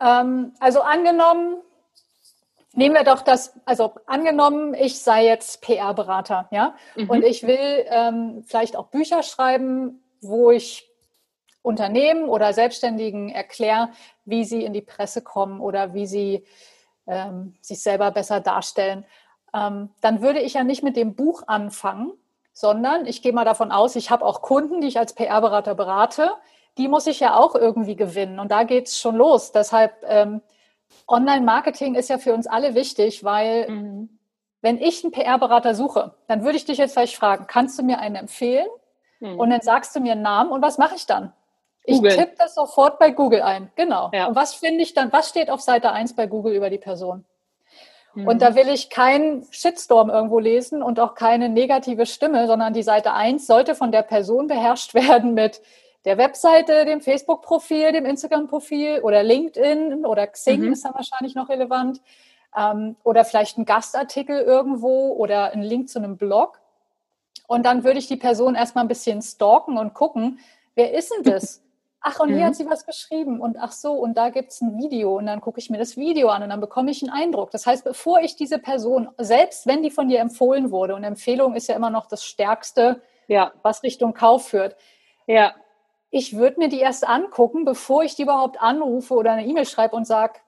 ähm, 0.00 0.54
also 0.60 0.80
angenommen, 0.80 1.56
nehmen 2.76 2.94
wir 2.94 3.04
doch 3.04 3.22
das, 3.22 3.58
also 3.64 3.92
angenommen, 4.06 4.74
ich 4.74 5.00
sei 5.00 5.24
jetzt 5.24 5.62
PR-Berater, 5.62 6.48
ja, 6.50 6.74
mhm. 6.94 7.10
und 7.10 7.24
ich 7.24 7.42
will 7.42 7.84
ähm, 7.88 8.44
vielleicht 8.46 8.76
auch 8.76 8.88
Bücher 8.88 9.22
schreiben, 9.22 10.02
wo 10.20 10.50
ich 10.50 10.88
Unternehmen 11.62 12.28
oder 12.28 12.52
Selbstständigen 12.52 13.28
erkläre, 13.28 13.88
wie 14.24 14.44
sie 14.44 14.62
in 14.62 14.72
die 14.72 14.82
Presse 14.82 15.22
kommen 15.22 15.60
oder 15.60 15.94
wie 15.94 16.06
sie 16.06 16.44
ähm, 17.06 17.56
sich 17.60 17.82
selber 17.82 18.12
besser 18.12 18.40
darstellen. 18.40 19.04
Ähm, 19.52 19.90
dann 20.00 20.22
würde 20.22 20.40
ich 20.40 20.54
ja 20.54 20.64
nicht 20.64 20.82
mit 20.82 20.96
dem 20.96 21.16
Buch 21.16 21.42
anfangen, 21.46 22.12
sondern 22.52 23.06
ich 23.06 23.20
gehe 23.20 23.32
mal 23.32 23.44
davon 23.44 23.72
aus, 23.72 23.96
ich 23.96 24.10
habe 24.10 24.24
auch 24.24 24.42
Kunden, 24.42 24.80
die 24.80 24.88
ich 24.88 24.98
als 24.98 25.14
PR-Berater 25.14 25.74
berate. 25.74 26.30
Die 26.78 26.88
muss 26.88 27.06
ich 27.06 27.20
ja 27.20 27.36
auch 27.36 27.54
irgendwie 27.54 27.96
gewinnen. 27.96 28.38
Und 28.38 28.52
da 28.52 28.64
geht 28.64 28.86
es 28.86 29.00
schon 29.00 29.16
los. 29.16 29.50
Deshalb 29.50 30.04
ähm, 30.06 30.42
Online-Marketing 31.08 31.94
ist 31.94 32.10
ja 32.10 32.18
für 32.18 32.34
uns 32.34 32.46
alle 32.46 32.74
wichtig, 32.74 33.24
weil 33.24 33.68
mhm. 33.68 34.18
wenn 34.60 34.78
ich 34.78 35.04
einen 35.04 35.12
PR-Berater 35.12 35.74
suche, 35.74 36.14
dann 36.26 36.44
würde 36.44 36.56
ich 36.56 36.64
dich 36.64 36.78
jetzt 36.78 36.94
vielleicht 36.94 37.16
fragen, 37.16 37.46
kannst 37.46 37.78
du 37.78 37.82
mir 37.82 38.00
einen 38.00 38.16
empfehlen? 38.16 38.68
Mhm. 39.20 39.38
Und 39.38 39.50
dann 39.50 39.60
sagst 39.60 39.94
du 39.94 40.00
mir 40.00 40.12
einen 40.12 40.22
Namen 40.22 40.50
und 40.50 40.62
was 40.62 40.78
mache 40.78 40.96
ich 40.96 41.06
dann? 41.06 41.32
Ich 41.84 42.00
tippe 42.00 42.34
das 42.36 42.56
sofort 42.56 42.98
bei 42.98 43.12
Google 43.12 43.42
ein, 43.42 43.70
genau. 43.76 44.10
Ja. 44.12 44.26
Und 44.26 44.34
was 44.34 44.54
finde 44.54 44.82
ich 44.82 44.92
dann, 44.92 45.12
was 45.12 45.28
steht 45.28 45.50
auf 45.50 45.60
Seite 45.60 45.92
1 45.92 46.16
bei 46.16 46.26
Google 46.26 46.52
über 46.52 46.68
die 46.68 46.78
Person? 46.78 47.24
Mhm. 48.14 48.26
Und 48.26 48.42
da 48.42 48.56
will 48.56 48.68
ich 48.68 48.90
keinen 48.90 49.46
Shitstorm 49.52 50.10
irgendwo 50.10 50.40
lesen 50.40 50.82
und 50.82 50.98
auch 50.98 51.14
keine 51.14 51.48
negative 51.48 52.06
Stimme, 52.06 52.48
sondern 52.48 52.72
die 52.72 52.82
Seite 52.82 53.12
1 53.12 53.46
sollte 53.46 53.76
von 53.76 53.92
der 53.92 54.02
Person 54.02 54.48
beherrscht 54.48 54.94
werden 54.94 55.34
mit 55.34 55.60
der 56.06 56.18
Webseite, 56.18 56.84
dem 56.84 57.00
Facebook-Profil, 57.00 57.90
dem 57.90 58.06
Instagram-Profil 58.06 59.00
oder 59.02 59.24
LinkedIn 59.24 60.06
oder 60.06 60.28
Xing 60.28 60.62
mhm. 60.62 60.72
ist 60.72 60.84
dann 60.84 60.94
wahrscheinlich 60.94 61.34
noch 61.34 61.48
relevant. 61.48 62.00
Ähm, 62.56 62.94
oder 63.02 63.24
vielleicht 63.24 63.58
ein 63.58 63.64
Gastartikel 63.64 64.40
irgendwo 64.40 65.12
oder 65.14 65.52
ein 65.52 65.62
Link 65.62 65.88
zu 65.88 65.98
einem 65.98 66.16
Blog. 66.16 66.60
Und 67.48 67.66
dann 67.66 67.82
würde 67.82 67.98
ich 67.98 68.06
die 68.06 68.16
Person 68.16 68.54
erstmal 68.54 68.84
ein 68.84 68.88
bisschen 68.88 69.20
stalken 69.20 69.76
und 69.78 69.94
gucken, 69.94 70.38
wer 70.76 70.94
ist 70.94 71.12
denn 71.12 71.24
das? 71.24 71.60
Ach, 72.00 72.20
und 72.20 72.28
hier 72.28 72.38
mhm. 72.38 72.44
hat 72.44 72.54
sie 72.54 72.66
was 72.66 72.86
geschrieben 72.86 73.40
und 73.40 73.56
ach 73.58 73.72
so, 73.72 73.94
und 73.94 74.16
da 74.16 74.28
gibt 74.28 74.52
es 74.52 74.60
ein 74.60 74.78
Video 74.78 75.16
und 75.18 75.26
dann 75.26 75.40
gucke 75.40 75.58
ich 75.58 75.70
mir 75.70 75.78
das 75.78 75.96
Video 75.96 76.28
an 76.28 76.44
und 76.44 76.50
dann 76.50 76.60
bekomme 76.60 76.92
ich 76.92 77.02
einen 77.02 77.10
Eindruck. 77.10 77.50
Das 77.50 77.66
heißt, 77.66 77.82
bevor 77.82 78.20
ich 78.20 78.36
diese 78.36 78.60
Person, 78.60 79.08
selbst 79.18 79.66
wenn 79.66 79.82
die 79.82 79.90
von 79.90 80.06
dir 80.06 80.20
empfohlen 80.20 80.70
wurde, 80.70 80.94
und 80.94 81.02
Empfehlung 81.02 81.56
ist 81.56 81.66
ja 81.66 81.74
immer 81.74 81.90
noch 81.90 82.06
das 82.06 82.24
Stärkste, 82.24 83.02
ja. 83.26 83.50
was 83.62 83.82
Richtung 83.82 84.14
Kauf 84.14 84.46
führt, 84.46 84.76
ja 85.26 85.52
ich 86.10 86.36
würde 86.36 86.58
mir 86.58 86.68
die 86.68 86.80
erst 86.80 87.06
angucken, 87.06 87.64
bevor 87.64 88.02
ich 88.02 88.14
die 88.14 88.22
überhaupt 88.22 88.60
anrufe 88.60 89.14
oder 89.14 89.32
eine 89.32 89.46
E-Mail 89.46 89.66
schreibe 89.66 89.96
und 89.96 90.06
sage, 90.06 90.40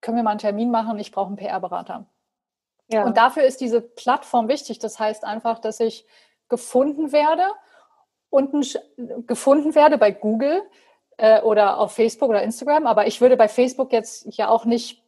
können 0.00 0.16
wir 0.16 0.24
mal 0.24 0.30
einen 0.30 0.38
Termin 0.38 0.70
machen, 0.70 0.98
ich 0.98 1.12
brauche 1.12 1.28
einen 1.28 1.36
PR-Berater. 1.36 2.06
Ja. 2.88 3.04
Und 3.04 3.16
dafür 3.16 3.44
ist 3.44 3.60
diese 3.60 3.80
Plattform 3.80 4.48
wichtig. 4.48 4.78
Das 4.78 4.98
heißt 4.98 5.24
einfach, 5.24 5.58
dass 5.58 5.78
ich 5.80 6.06
gefunden 6.48 7.12
werde 7.12 7.44
und 8.30 8.52
ein, 8.52 9.26
gefunden 9.26 9.74
werde 9.74 9.96
bei 9.96 10.10
Google 10.10 10.62
äh, 11.18 11.40
oder 11.42 11.78
auf 11.78 11.92
Facebook 11.92 12.30
oder 12.30 12.42
Instagram. 12.42 12.86
Aber 12.86 13.06
ich 13.06 13.20
würde 13.20 13.36
bei 13.36 13.48
Facebook 13.48 13.92
jetzt 13.92 14.26
ja 14.36 14.48
auch 14.48 14.64
nicht 14.64 15.04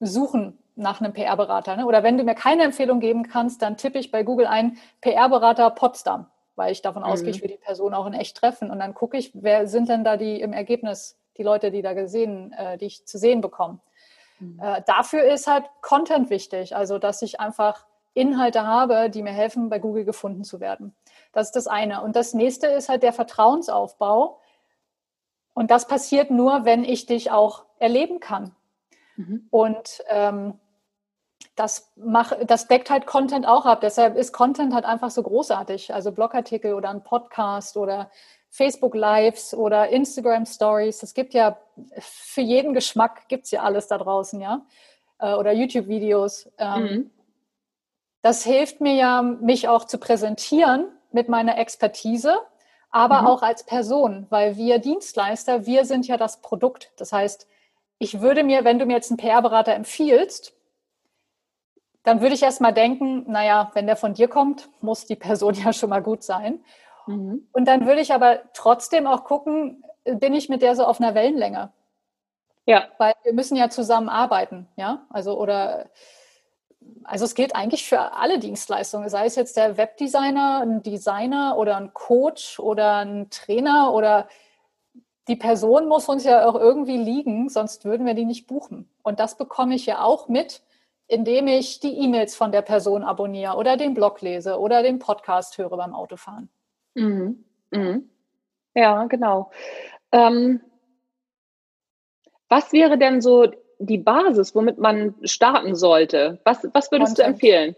suchen 0.00 0.58
nach 0.74 1.00
einem 1.00 1.12
PR-Berater. 1.12 1.76
Ne? 1.76 1.86
Oder 1.86 2.02
wenn 2.02 2.16
du 2.16 2.24
mir 2.24 2.34
keine 2.34 2.62
Empfehlung 2.62 3.00
geben 3.00 3.28
kannst, 3.28 3.60
dann 3.62 3.76
tippe 3.76 3.98
ich 3.98 4.10
bei 4.10 4.22
Google 4.22 4.46
ein 4.46 4.78
PR-Berater 5.00 5.70
Potsdam 5.70 6.30
weil 6.56 6.72
ich 6.72 6.82
davon 6.82 7.02
mhm. 7.02 7.08
ausgehe, 7.08 7.30
ich 7.30 7.42
will 7.42 7.50
die 7.50 7.56
Person 7.56 7.94
auch 7.94 8.06
in 8.06 8.14
echt 8.14 8.36
treffen. 8.36 8.70
Und 8.70 8.80
dann 8.80 8.94
gucke 8.94 9.16
ich, 9.16 9.30
wer 9.34 9.68
sind 9.68 9.88
denn 9.88 10.02
da 10.02 10.16
die 10.16 10.40
im 10.40 10.52
Ergebnis, 10.52 11.18
die 11.36 11.42
Leute, 11.42 11.70
die 11.70 11.82
da 11.82 11.92
gesehen, 11.92 12.52
äh, 12.52 12.78
die 12.78 12.86
ich 12.86 13.06
zu 13.06 13.18
sehen 13.18 13.40
bekomme. 13.40 13.78
Mhm. 14.40 14.58
Äh, 14.60 14.82
dafür 14.86 15.22
ist 15.24 15.46
halt 15.46 15.64
Content 15.82 16.30
wichtig, 16.30 16.74
also 16.74 16.98
dass 16.98 17.22
ich 17.22 17.40
einfach 17.40 17.86
Inhalte 18.14 18.66
habe, 18.66 19.10
die 19.10 19.22
mir 19.22 19.32
helfen, 19.32 19.68
bei 19.68 19.78
Google 19.78 20.06
gefunden 20.06 20.42
zu 20.42 20.58
werden. 20.58 20.96
Das 21.32 21.48
ist 21.48 21.56
das 21.56 21.66
eine. 21.66 22.02
Und 22.02 22.16
das 22.16 22.32
nächste 22.32 22.66
ist 22.68 22.88
halt 22.88 23.02
der 23.02 23.12
Vertrauensaufbau. 23.12 24.40
Und 25.52 25.70
das 25.70 25.86
passiert 25.86 26.30
nur, 26.30 26.64
wenn 26.64 26.84
ich 26.84 27.04
dich 27.04 27.30
auch 27.30 27.64
erleben 27.78 28.20
kann. 28.20 28.56
Mhm. 29.16 29.46
Und 29.50 30.02
ähm, 30.08 30.58
das, 31.56 31.90
mach, 31.96 32.32
das 32.46 32.68
deckt 32.68 32.90
halt 32.90 33.06
Content 33.06 33.46
auch 33.46 33.64
ab. 33.64 33.80
Deshalb 33.80 34.16
ist 34.16 34.32
Content 34.32 34.74
halt 34.74 34.84
einfach 34.84 35.10
so 35.10 35.22
großartig. 35.22 35.92
Also 35.92 36.12
Blogartikel 36.12 36.74
oder 36.74 36.90
ein 36.90 37.02
Podcast 37.02 37.76
oder 37.78 38.10
Facebook 38.50 38.94
Lives 38.94 39.54
oder 39.54 39.88
Instagram 39.88 40.46
Stories. 40.46 41.02
Es 41.02 41.14
gibt 41.14 41.34
ja 41.34 41.58
für 41.98 42.42
jeden 42.42 42.74
Geschmack 42.74 43.28
gibt 43.28 43.46
es 43.46 43.50
ja 43.50 43.62
alles 43.62 43.88
da 43.88 43.98
draußen, 43.98 44.40
ja. 44.40 44.66
Äh, 45.18 45.34
oder 45.34 45.52
YouTube-Videos. 45.52 46.50
Ähm, 46.58 46.82
mhm. 46.82 47.10
Das 48.22 48.44
hilft 48.44 48.80
mir 48.80 48.94
ja, 48.94 49.22
mich 49.22 49.68
auch 49.68 49.84
zu 49.84 49.98
präsentieren 49.98 50.86
mit 51.10 51.28
meiner 51.28 51.58
Expertise, 51.58 52.38
aber 52.90 53.22
mhm. 53.22 53.26
auch 53.28 53.42
als 53.42 53.64
Person, 53.64 54.26
weil 54.28 54.56
wir 54.56 54.78
Dienstleister, 54.78 55.64
wir 55.64 55.84
sind 55.84 56.06
ja 56.06 56.16
das 56.16 56.42
Produkt. 56.42 56.92
Das 56.96 57.12
heißt, 57.12 57.46
ich 57.98 58.20
würde 58.20 58.42
mir, 58.42 58.64
wenn 58.64 58.78
du 58.78 58.84
mir 58.84 58.94
jetzt 58.94 59.10
einen 59.10 59.18
PR-Berater 59.18 59.74
empfiehlst, 59.74 60.55
dann 62.06 62.20
würde 62.20 62.36
ich 62.36 62.42
erst 62.44 62.60
mal 62.60 62.72
denken, 62.72 63.24
naja, 63.26 63.72
wenn 63.74 63.86
der 63.86 63.96
von 63.96 64.14
dir 64.14 64.28
kommt, 64.28 64.68
muss 64.80 65.06
die 65.06 65.16
Person 65.16 65.54
ja 65.64 65.72
schon 65.72 65.90
mal 65.90 66.02
gut 66.02 66.22
sein. 66.22 66.64
Mhm. 67.06 67.48
Und 67.52 67.66
dann 67.66 67.84
würde 67.84 68.00
ich 68.00 68.14
aber 68.14 68.40
trotzdem 68.54 69.08
auch 69.08 69.24
gucken, 69.24 69.84
bin 70.04 70.32
ich 70.32 70.48
mit 70.48 70.62
der 70.62 70.76
so 70.76 70.84
auf 70.84 71.00
einer 71.00 71.16
Wellenlänge? 71.16 71.72
Ja. 72.64 72.84
Weil 72.98 73.14
wir 73.24 73.32
müssen 73.32 73.56
ja 73.56 73.70
zusammenarbeiten, 73.70 74.68
ja. 74.76 75.04
Also 75.10 75.36
oder 75.36 75.90
also 77.02 77.24
es 77.24 77.34
gilt 77.34 77.56
eigentlich 77.56 77.88
für 77.88 78.12
alle 78.12 78.38
Dienstleistungen, 78.38 79.08
sei 79.08 79.26
es 79.26 79.34
jetzt 79.34 79.56
der 79.56 79.76
Webdesigner, 79.76 80.60
ein 80.60 80.82
Designer 80.84 81.56
oder 81.58 81.76
ein 81.76 81.92
Coach 81.92 82.60
oder 82.60 82.98
ein 82.98 83.30
Trainer 83.30 83.92
oder 83.92 84.28
die 85.26 85.34
Person 85.34 85.88
muss 85.88 86.08
uns 86.08 86.22
ja 86.22 86.46
auch 86.46 86.54
irgendwie 86.54 86.98
liegen, 86.98 87.48
sonst 87.48 87.84
würden 87.84 88.06
wir 88.06 88.14
die 88.14 88.24
nicht 88.24 88.46
buchen. 88.46 88.88
Und 89.02 89.18
das 89.18 89.36
bekomme 89.36 89.74
ich 89.74 89.86
ja 89.86 90.02
auch 90.02 90.28
mit, 90.28 90.62
indem 91.08 91.46
ich 91.46 91.80
die 91.80 91.98
E-Mails 91.98 92.34
von 92.34 92.52
der 92.52 92.62
Person 92.62 93.04
abonniere 93.04 93.56
oder 93.56 93.76
den 93.76 93.94
Blog 93.94 94.20
lese 94.20 94.58
oder 94.58 94.82
den 94.82 94.98
Podcast 94.98 95.56
höre 95.58 95.76
beim 95.76 95.94
Autofahren. 95.94 96.48
Mhm. 96.94 97.44
Mhm. 97.70 98.10
Ja, 98.74 99.04
genau. 99.04 99.50
Ähm, 100.12 100.60
was 102.48 102.72
wäre 102.72 102.98
denn 102.98 103.20
so 103.20 103.46
die 103.78 103.98
Basis, 103.98 104.54
womit 104.54 104.78
man 104.78 105.14
starten 105.22 105.74
sollte? 105.74 106.40
Was, 106.44 106.66
was 106.72 106.90
würdest 106.90 107.16
Content. 107.16 107.18
du 107.18 107.22
empfehlen? 107.22 107.76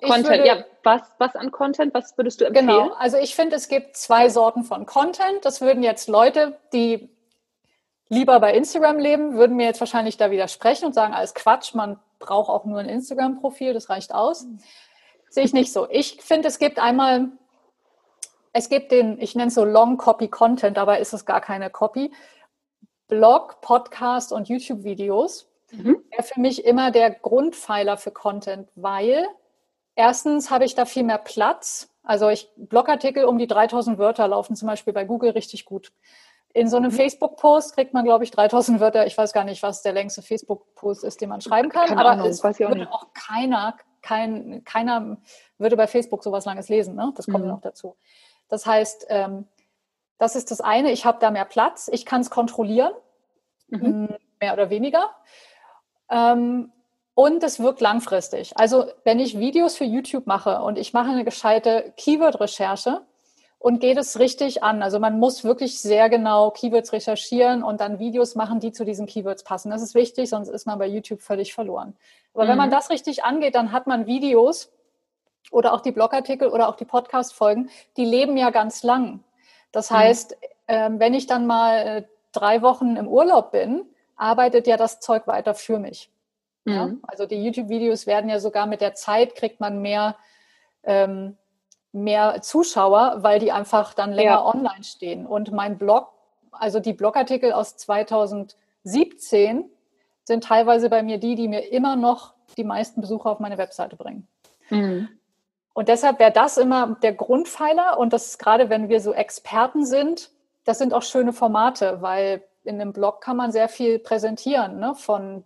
Content, 0.00 0.28
würde, 0.28 0.46
ja, 0.46 0.64
was, 0.84 1.02
was 1.18 1.34
an 1.34 1.50
Content, 1.50 1.92
was 1.92 2.16
würdest 2.16 2.40
du 2.40 2.44
empfehlen? 2.44 2.68
Genau, 2.68 2.92
also 2.94 3.16
ich 3.16 3.34
finde, 3.34 3.56
es 3.56 3.68
gibt 3.68 3.96
zwei 3.96 4.28
Sorten 4.28 4.62
von 4.62 4.86
Content. 4.86 5.44
Das 5.44 5.60
würden 5.60 5.82
jetzt 5.82 6.08
Leute, 6.08 6.56
die 6.72 7.08
lieber 8.08 8.38
bei 8.38 8.54
Instagram 8.54 8.98
leben, 8.98 9.34
würden 9.34 9.56
mir 9.56 9.66
jetzt 9.66 9.80
wahrscheinlich 9.80 10.16
da 10.16 10.30
widersprechen 10.30 10.86
und 10.86 10.94
sagen, 10.94 11.14
alles 11.14 11.34
Quatsch, 11.34 11.74
man 11.74 11.98
brauche 12.18 12.52
auch 12.52 12.64
nur 12.64 12.78
ein 12.78 12.88
Instagram-Profil, 12.88 13.74
das 13.74 13.90
reicht 13.90 14.14
aus. 14.14 14.46
Sehe 15.30 15.44
ich 15.44 15.52
nicht 15.52 15.72
so. 15.72 15.88
Ich 15.90 16.22
finde, 16.22 16.48
es 16.48 16.58
gibt 16.58 16.78
einmal, 16.78 17.28
es 18.52 18.68
gibt 18.68 18.92
den, 18.92 19.20
ich 19.20 19.34
nenne 19.34 19.48
es 19.48 19.54
so 19.54 19.64
Long 19.64 19.96
Copy 19.96 20.28
Content, 20.28 20.76
dabei 20.76 21.00
ist 21.00 21.12
es 21.12 21.24
gar 21.24 21.40
keine 21.40 21.70
Copy. 21.70 22.12
Blog, 23.08 23.60
Podcast 23.62 24.32
und 24.32 24.48
YouTube-Videos 24.48 25.48
mhm. 25.72 26.04
wäre 26.10 26.22
für 26.22 26.40
mich 26.40 26.64
immer 26.64 26.90
der 26.90 27.10
Grundpfeiler 27.10 27.96
für 27.96 28.10
Content, 28.10 28.68
weil 28.74 29.26
erstens 29.94 30.50
habe 30.50 30.64
ich 30.64 30.74
da 30.74 30.84
viel 30.84 31.04
mehr 31.04 31.18
Platz. 31.18 31.90
Also 32.02 32.28
ich 32.28 32.50
Blogartikel 32.56 33.24
um 33.24 33.38
die 33.38 33.46
3000 33.46 33.98
Wörter 33.98 34.28
laufen 34.28 34.56
zum 34.56 34.68
Beispiel 34.68 34.92
bei 34.92 35.04
Google 35.04 35.30
richtig 35.30 35.64
gut. 35.64 35.92
In 36.54 36.68
so 36.68 36.76
einem 36.76 36.90
mhm. 36.90 36.96
Facebook-Post 36.96 37.74
kriegt 37.74 37.94
man, 37.94 38.04
glaube 38.04 38.24
ich, 38.24 38.30
3000 38.30 38.80
Wörter. 38.80 39.06
Ich 39.06 39.16
weiß 39.16 39.32
gar 39.32 39.44
nicht, 39.44 39.62
was 39.62 39.82
der 39.82 39.92
längste 39.92 40.22
Facebook-Post 40.22 41.04
ist, 41.04 41.20
den 41.20 41.28
man 41.28 41.40
schreiben 41.40 41.68
kann. 41.68 41.88
Keine 41.88 42.00
aber 42.00 42.10
Ahnung, 42.10 42.26
es 42.26 42.42
weiß 42.42 42.58
ich 42.58 42.66
auch 42.66 42.70
würde 42.70 42.80
nicht. 42.80 42.92
auch 42.92 43.06
keiner, 43.12 43.76
kein, 44.02 44.64
keiner 44.64 45.18
würde 45.58 45.76
bei 45.76 45.86
Facebook 45.86 46.24
sowas 46.24 46.46
Langes 46.46 46.68
lesen. 46.68 46.94
Ne? 46.94 47.12
Das 47.16 47.26
kommt 47.26 47.44
mhm. 47.44 47.50
noch 47.50 47.60
dazu. 47.60 47.96
Das 48.48 48.64
heißt, 48.66 49.06
ähm, 49.10 49.46
das 50.18 50.36
ist 50.36 50.50
das 50.50 50.60
eine. 50.60 50.90
Ich 50.90 51.04
habe 51.04 51.18
da 51.20 51.30
mehr 51.30 51.44
Platz. 51.44 51.88
Ich 51.92 52.04
kann 52.04 52.22
es 52.22 52.30
kontrollieren, 52.30 52.92
mhm. 53.68 54.08
mehr 54.40 54.52
oder 54.52 54.70
weniger. 54.70 55.10
Ähm, 56.10 56.72
und 57.14 57.42
es 57.42 57.60
wirkt 57.60 57.80
langfristig. 57.80 58.52
Also 58.56 58.86
wenn 59.04 59.18
ich 59.18 59.38
Videos 59.38 59.76
für 59.76 59.84
YouTube 59.84 60.26
mache 60.26 60.62
und 60.62 60.78
ich 60.78 60.92
mache 60.92 61.10
eine 61.10 61.24
gescheite 61.24 61.92
Keyword-Recherche, 61.96 63.02
und 63.58 63.80
geht 63.80 63.98
es 63.98 64.18
richtig 64.18 64.62
an. 64.62 64.82
Also 64.82 65.00
man 65.00 65.18
muss 65.18 65.42
wirklich 65.42 65.80
sehr 65.80 66.08
genau 66.08 66.50
Keywords 66.50 66.92
recherchieren 66.92 67.62
und 67.62 67.80
dann 67.80 67.98
Videos 67.98 68.34
machen, 68.34 68.60
die 68.60 68.72
zu 68.72 68.84
diesen 68.84 69.06
Keywords 69.06 69.42
passen. 69.42 69.70
Das 69.70 69.82
ist 69.82 69.94
wichtig, 69.94 70.30
sonst 70.30 70.48
ist 70.48 70.66
man 70.66 70.78
bei 70.78 70.86
YouTube 70.86 71.20
völlig 71.22 71.52
verloren. 71.54 71.96
Aber 72.34 72.44
mhm. 72.44 72.48
wenn 72.48 72.58
man 72.58 72.68
mhm. 72.68 72.74
das 72.74 72.90
richtig 72.90 73.24
angeht, 73.24 73.54
dann 73.54 73.72
hat 73.72 73.86
man 73.86 74.06
Videos 74.06 74.70
oder 75.50 75.72
auch 75.72 75.80
die 75.80 75.92
Blogartikel 75.92 76.48
oder 76.48 76.68
auch 76.68 76.76
die 76.76 76.84
Podcast-Folgen, 76.84 77.70
die 77.96 78.04
leben 78.04 78.36
ja 78.36 78.50
ganz 78.50 78.82
lang. 78.82 79.24
Das 79.72 79.90
mhm. 79.90 79.96
heißt, 79.96 80.36
mhm. 80.68 81.00
wenn 81.00 81.14
ich 81.14 81.26
dann 81.26 81.46
mal 81.46 81.76
äh, 81.78 82.02
drei 82.32 82.62
Wochen 82.62 82.96
im 82.96 83.08
Urlaub 83.08 83.50
bin, 83.50 83.86
arbeitet 84.16 84.66
ja 84.66 84.76
das 84.76 85.00
Zeug 85.00 85.26
weiter 85.26 85.54
für 85.54 85.80
mich. 85.80 86.10
Mhm. 86.64 86.72
Ja? 86.72 86.90
Also 87.02 87.26
die 87.26 87.42
YouTube-Videos 87.42 88.06
werden 88.06 88.30
ja 88.30 88.38
sogar 88.38 88.66
mit 88.66 88.80
der 88.80 88.94
Zeit, 88.94 89.34
kriegt 89.34 89.58
man 89.58 89.82
mehr 89.82 90.16
ähm, 90.84 91.36
mehr 91.92 92.40
Zuschauer, 92.42 93.18
weil 93.18 93.38
die 93.38 93.52
einfach 93.52 93.94
dann 93.94 94.12
länger 94.12 94.30
ja. 94.30 94.44
online 94.44 94.84
stehen. 94.84 95.26
Und 95.26 95.52
mein 95.52 95.78
Blog, 95.78 96.08
also 96.52 96.80
die 96.80 96.92
Blogartikel 96.92 97.52
aus 97.52 97.76
2017 97.76 99.70
sind 100.24 100.44
teilweise 100.44 100.90
bei 100.90 101.02
mir 101.02 101.18
die, 101.18 101.34
die 101.34 101.48
mir 101.48 101.72
immer 101.72 101.96
noch 101.96 102.34
die 102.56 102.64
meisten 102.64 103.00
Besucher 103.00 103.30
auf 103.30 103.40
meine 103.40 103.58
Webseite 103.58 103.96
bringen. 103.96 104.26
Mhm. 104.70 105.08
Und 105.72 105.88
deshalb 105.88 106.18
wäre 106.18 106.32
das 106.32 106.58
immer 106.58 106.96
der 107.02 107.12
Grundpfeiler. 107.12 107.98
Und 107.98 108.12
das 108.12 108.26
ist 108.26 108.38
gerade, 108.38 108.68
wenn 108.68 108.88
wir 108.88 109.00
so 109.00 109.12
Experten 109.12 109.86
sind, 109.86 110.30
das 110.64 110.78
sind 110.78 110.92
auch 110.92 111.02
schöne 111.02 111.32
Formate, 111.32 112.02
weil 112.02 112.42
in 112.64 112.80
einem 112.80 112.92
Blog 112.92 113.20
kann 113.20 113.36
man 113.36 113.52
sehr 113.52 113.68
viel 113.68 113.98
präsentieren, 113.98 114.78
ne? 114.78 114.94
von 114.94 115.44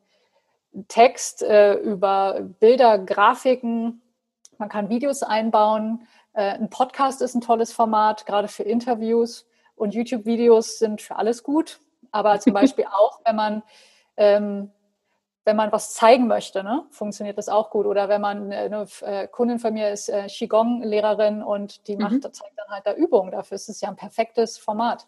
Text 0.88 1.42
äh, 1.42 1.74
über 1.74 2.40
Bilder, 2.60 2.98
Grafiken. 2.98 4.00
Man 4.58 4.68
kann 4.68 4.88
Videos 4.88 5.22
einbauen. 5.22 6.06
Äh, 6.34 6.52
ein 6.52 6.70
Podcast 6.70 7.22
ist 7.22 7.34
ein 7.34 7.40
tolles 7.40 7.72
Format, 7.72 8.26
gerade 8.26 8.48
für 8.48 8.62
Interviews. 8.62 9.46
Und 9.74 9.94
YouTube-Videos 9.94 10.78
sind 10.78 11.02
für 11.02 11.16
alles 11.16 11.42
gut. 11.42 11.80
Aber 12.10 12.38
zum 12.40 12.52
Beispiel 12.54 12.86
auch, 12.86 13.20
wenn 13.24 13.36
man, 13.36 13.62
ähm, 14.16 14.70
wenn 15.44 15.56
man 15.56 15.72
was 15.72 15.94
zeigen 15.94 16.28
möchte, 16.28 16.62
ne, 16.62 16.84
funktioniert 16.90 17.38
das 17.38 17.48
auch 17.48 17.70
gut. 17.70 17.86
Oder 17.86 18.08
wenn 18.08 18.20
man, 18.20 18.52
äh, 18.52 18.56
eine 18.56 18.86
äh, 19.02 19.26
Kundin 19.28 19.58
von 19.58 19.74
mir 19.74 19.90
ist 19.90 20.08
äh, 20.08 20.26
Qigong-Lehrerin 20.26 21.42
und 21.42 21.88
die 21.88 21.96
macht, 21.96 22.12
mhm. 22.12 22.32
zeigt 22.32 22.56
dann 22.56 22.68
halt 22.68 22.86
da 22.86 22.94
Übungen. 22.94 23.32
Dafür 23.32 23.56
ist 23.56 23.68
es 23.68 23.80
ja 23.80 23.88
ein 23.88 23.96
perfektes 23.96 24.58
Format. 24.58 25.06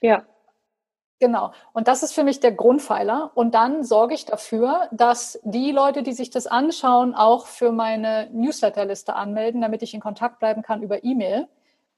Ja. 0.00 0.24
Genau. 1.22 1.52
Und 1.72 1.86
das 1.86 2.02
ist 2.02 2.14
für 2.14 2.24
mich 2.24 2.40
der 2.40 2.50
Grundpfeiler. 2.50 3.30
Und 3.36 3.54
dann 3.54 3.84
sorge 3.84 4.12
ich 4.12 4.26
dafür, 4.26 4.88
dass 4.90 5.38
die 5.44 5.70
Leute, 5.70 6.02
die 6.02 6.14
sich 6.14 6.30
das 6.30 6.48
anschauen, 6.48 7.14
auch 7.14 7.46
für 7.46 7.70
meine 7.70 8.28
Newsletterliste 8.32 9.14
anmelden, 9.14 9.60
damit 9.60 9.84
ich 9.84 9.94
in 9.94 10.00
Kontakt 10.00 10.40
bleiben 10.40 10.62
kann 10.62 10.82
über 10.82 11.04
E-Mail. 11.04 11.46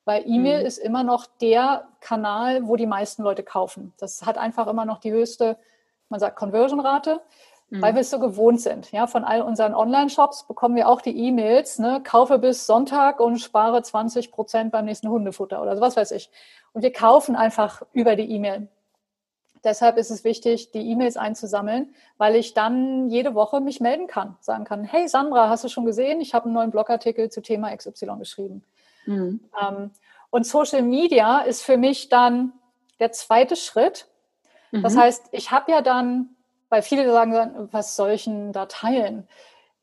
Weil 0.04 0.24
E-Mail 0.26 0.60
mhm. 0.60 0.66
ist 0.66 0.76
immer 0.76 1.04
noch 1.04 1.24
der 1.40 1.88
Kanal, 2.00 2.68
wo 2.68 2.76
die 2.76 2.84
meisten 2.84 3.22
Leute 3.22 3.42
kaufen. 3.42 3.94
Das 3.96 4.26
hat 4.26 4.36
einfach 4.36 4.66
immer 4.66 4.84
noch 4.84 4.98
die 4.98 5.10
höchste, 5.10 5.56
man 6.10 6.20
sagt 6.20 6.36
Conversion-Rate, 6.36 7.22
mhm. 7.70 7.80
weil 7.80 7.94
wir 7.94 8.02
es 8.02 8.10
so 8.10 8.18
gewohnt 8.18 8.60
sind. 8.60 8.92
Ja, 8.92 9.06
von 9.06 9.24
all 9.24 9.40
unseren 9.40 9.74
Online-Shops 9.74 10.46
bekommen 10.46 10.76
wir 10.76 10.86
auch 10.86 11.00
die 11.00 11.16
E-Mails, 11.16 11.78
ne, 11.78 12.02
kaufe 12.04 12.38
bis 12.38 12.66
Sonntag 12.66 13.20
und 13.20 13.38
spare 13.38 13.82
20 13.82 14.30
Prozent 14.30 14.70
beim 14.70 14.84
nächsten 14.84 15.08
Hundefutter 15.08 15.62
oder 15.62 15.76
so, 15.76 15.80
was 15.80 15.96
weiß 15.96 16.10
ich. 16.10 16.30
Und 16.74 16.82
wir 16.82 16.92
kaufen 16.92 17.36
einfach 17.36 17.80
über 17.94 18.16
die 18.16 18.30
E-Mail. 18.30 18.68
Deshalb 19.64 19.96
ist 19.96 20.10
es 20.10 20.24
wichtig, 20.24 20.70
die 20.72 20.90
E-Mails 20.90 21.16
einzusammeln, 21.16 21.94
weil 22.18 22.36
ich 22.36 22.52
dann 22.52 23.08
jede 23.08 23.34
Woche 23.34 23.60
mich 23.60 23.80
melden 23.80 24.06
kann, 24.06 24.36
sagen 24.40 24.64
kann, 24.64 24.84
hey 24.84 25.08
Sandra, 25.08 25.48
hast 25.48 25.64
du 25.64 25.68
schon 25.68 25.86
gesehen? 25.86 26.20
Ich 26.20 26.34
habe 26.34 26.44
einen 26.44 26.54
neuen 26.54 26.70
Blogartikel 26.70 27.30
zu 27.30 27.40
Thema 27.40 27.74
XY 27.74 28.16
geschrieben. 28.18 28.62
Mhm. 29.06 29.40
Ähm, 29.60 29.90
und 30.30 30.46
Social 30.46 30.82
Media 30.82 31.38
ist 31.40 31.62
für 31.62 31.76
mich 31.76 32.08
dann 32.08 32.52
der 33.00 33.12
zweite 33.12 33.56
Schritt. 33.56 34.06
Mhm. 34.70 34.82
Das 34.82 34.96
heißt, 34.96 35.28
ich 35.32 35.50
habe 35.50 35.72
ja 35.72 35.80
dann, 35.80 36.30
weil 36.68 36.82
viele 36.82 37.10
sagen, 37.10 37.68
was 37.72 37.96
soll 37.96 38.10
ich 38.10 38.24
denn 38.24 38.52
da 38.52 38.66
teilen? 38.66 39.26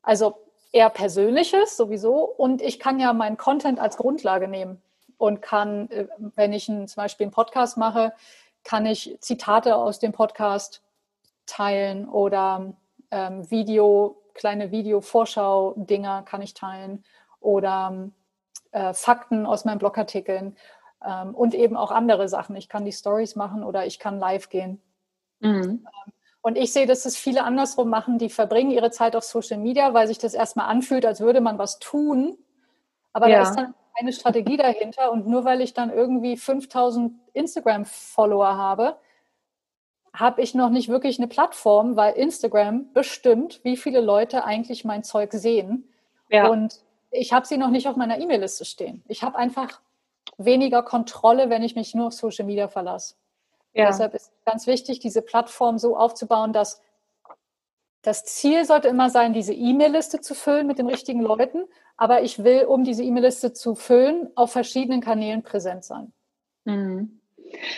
Also 0.02 0.36
eher 0.72 0.90
Persönliches 0.90 1.76
sowieso 1.76 2.24
und 2.24 2.62
ich 2.62 2.78
kann 2.78 2.98
ja 2.98 3.12
meinen 3.12 3.36
Content 3.36 3.78
als 3.78 3.96
Grundlage 3.96 4.48
nehmen 4.48 4.80
und 5.18 5.42
kann, 5.42 5.90
äh, 5.90 6.06
wenn 6.34 6.52
ich 6.52 6.68
einen, 6.68 6.88
zum 6.88 7.02
Beispiel 7.02 7.26
einen 7.26 7.32
Podcast 7.32 7.76
mache, 7.76 8.12
kann 8.64 8.86
ich 8.86 9.16
Zitate 9.20 9.76
aus 9.76 9.98
dem 9.98 10.12
Podcast 10.12 10.82
teilen 11.46 12.08
oder 12.08 12.74
ähm, 13.10 13.50
Video, 13.50 14.22
kleine 14.34 14.70
Video-Vorschau-Dinger 14.70 16.22
kann 16.22 16.42
ich 16.42 16.54
teilen 16.54 17.04
oder 17.40 18.10
äh, 18.70 18.94
Fakten 18.94 19.46
aus 19.46 19.64
meinen 19.64 19.78
Blogartikeln 19.78 20.56
ähm, 21.04 21.34
und 21.34 21.54
eben 21.54 21.76
auch 21.76 21.90
andere 21.90 22.28
Sachen. 22.28 22.56
Ich 22.56 22.68
kann 22.68 22.84
die 22.84 22.92
Stories 22.92 23.36
machen 23.36 23.64
oder 23.64 23.86
ich 23.86 23.98
kann 23.98 24.18
live 24.18 24.48
gehen. 24.48 24.80
Mhm. 25.40 25.62
Ähm, 25.62 25.86
und 26.40 26.58
ich 26.58 26.72
sehe, 26.72 26.86
dass 26.86 27.04
es 27.04 27.16
viele 27.16 27.44
andersrum 27.44 27.88
machen, 27.88 28.18
die 28.18 28.28
verbringen 28.28 28.72
ihre 28.72 28.90
Zeit 28.90 29.14
auf 29.14 29.22
Social 29.22 29.58
Media, 29.58 29.94
weil 29.94 30.08
sich 30.08 30.18
das 30.18 30.34
erstmal 30.34 30.66
anfühlt, 30.68 31.06
als 31.06 31.20
würde 31.20 31.40
man 31.40 31.56
was 31.58 31.78
tun. 31.78 32.36
Aber 33.12 33.28
ja. 33.28 33.42
da 33.42 33.42
ist 33.48 33.56
dann 33.56 33.74
eine 33.94 34.12
Strategie 34.12 34.56
dahinter 34.56 35.12
und 35.12 35.28
nur 35.28 35.44
weil 35.44 35.60
ich 35.60 35.74
dann 35.74 35.90
irgendwie 35.90 36.36
5000 36.36 37.12
Instagram-Follower 37.34 38.56
habe, 38.56 38.96
habe 40.14 40.42
ich 40.42 40.54
noch 40.54 40.70
nicht 40.70 40.88
wirklich 40.88 41.18
eine 41.18 41.28
Plattform, 41.28 41.96
weil 41.96 42.14
Instagram 42.14 42.92
bestimmt, 42.92 43.60
wie 43.64 43.76
viele 43.76 44.00
Leute 44.00 44.44
eigentlich 44.44 44.84
mein 44.84 45.04
Zeug 45.04 45.32
sehen. 45.32 45.88
Ja. 46.28 46.48
Und 46.48 46.80
ich 47.10 47.32
habe 47.32 47.46
sie 47.46 47.56
noch 47.56 47.70
nicht 47.70 47.88
auf 47.88 47.96
meiner 47.96 48.18
E-Mail-Liste 48.18 48.64
stehen. 48.64 49.02
Ich 49.08 49.22
habe 49.22 49.36
einfach 49.36 49.80
weniger 50.36 50.82
Kontrolle, 50.82 51.50
wenn 51.50 51.62
ich 51.62 51.76
mich 51.76 51.94
nur 51.94 52.08
auf 52.08 52.14
Social 52.14 52.44
Media 52.44 52.68
verlasse. 52.68 53.14
Ja. 53.74 53.86
Deshalb 53.86 54.14
ist 54.14 54.32
ganz 54.44 54.66
wichtig, 54.66 54.98
diese 54.98 55.22
Plattform 55.22 55.78
so 55.78 55.96
aufzubauen, 55.96 56.52
dass 56.52 56.82
das 58.02 58.24
Ziel 58.24 58.64
sollte 58.64 58.88
immer 58.88 59.10
sein, 59.10 59.32
diese 59.32 59.54
E-Mail-Liste 59.54 60.20
zu 60.20 60.34
füllen 60.34 60.66
mit 60.66 60.78
den 60.78 60.88
richtigen 60.88 61.20
Leuten. 61.20 61.64
Aber 61.96 62.22
ich 62.22 62.42
will, 62.42 62.64
um 62.64 62.84
diese 62.84 63.04
E-Mail-Liste 63.04 63.52
zu 63.52 63.74
füllen, 63.74 64.30
auf 64.34 64.52
verschiedenen 64.52 65.00
Kanälen 65.00 65.42
präsent 65.42 65.84
sein. 65.84 66.12
Mhm. 66.64 67.20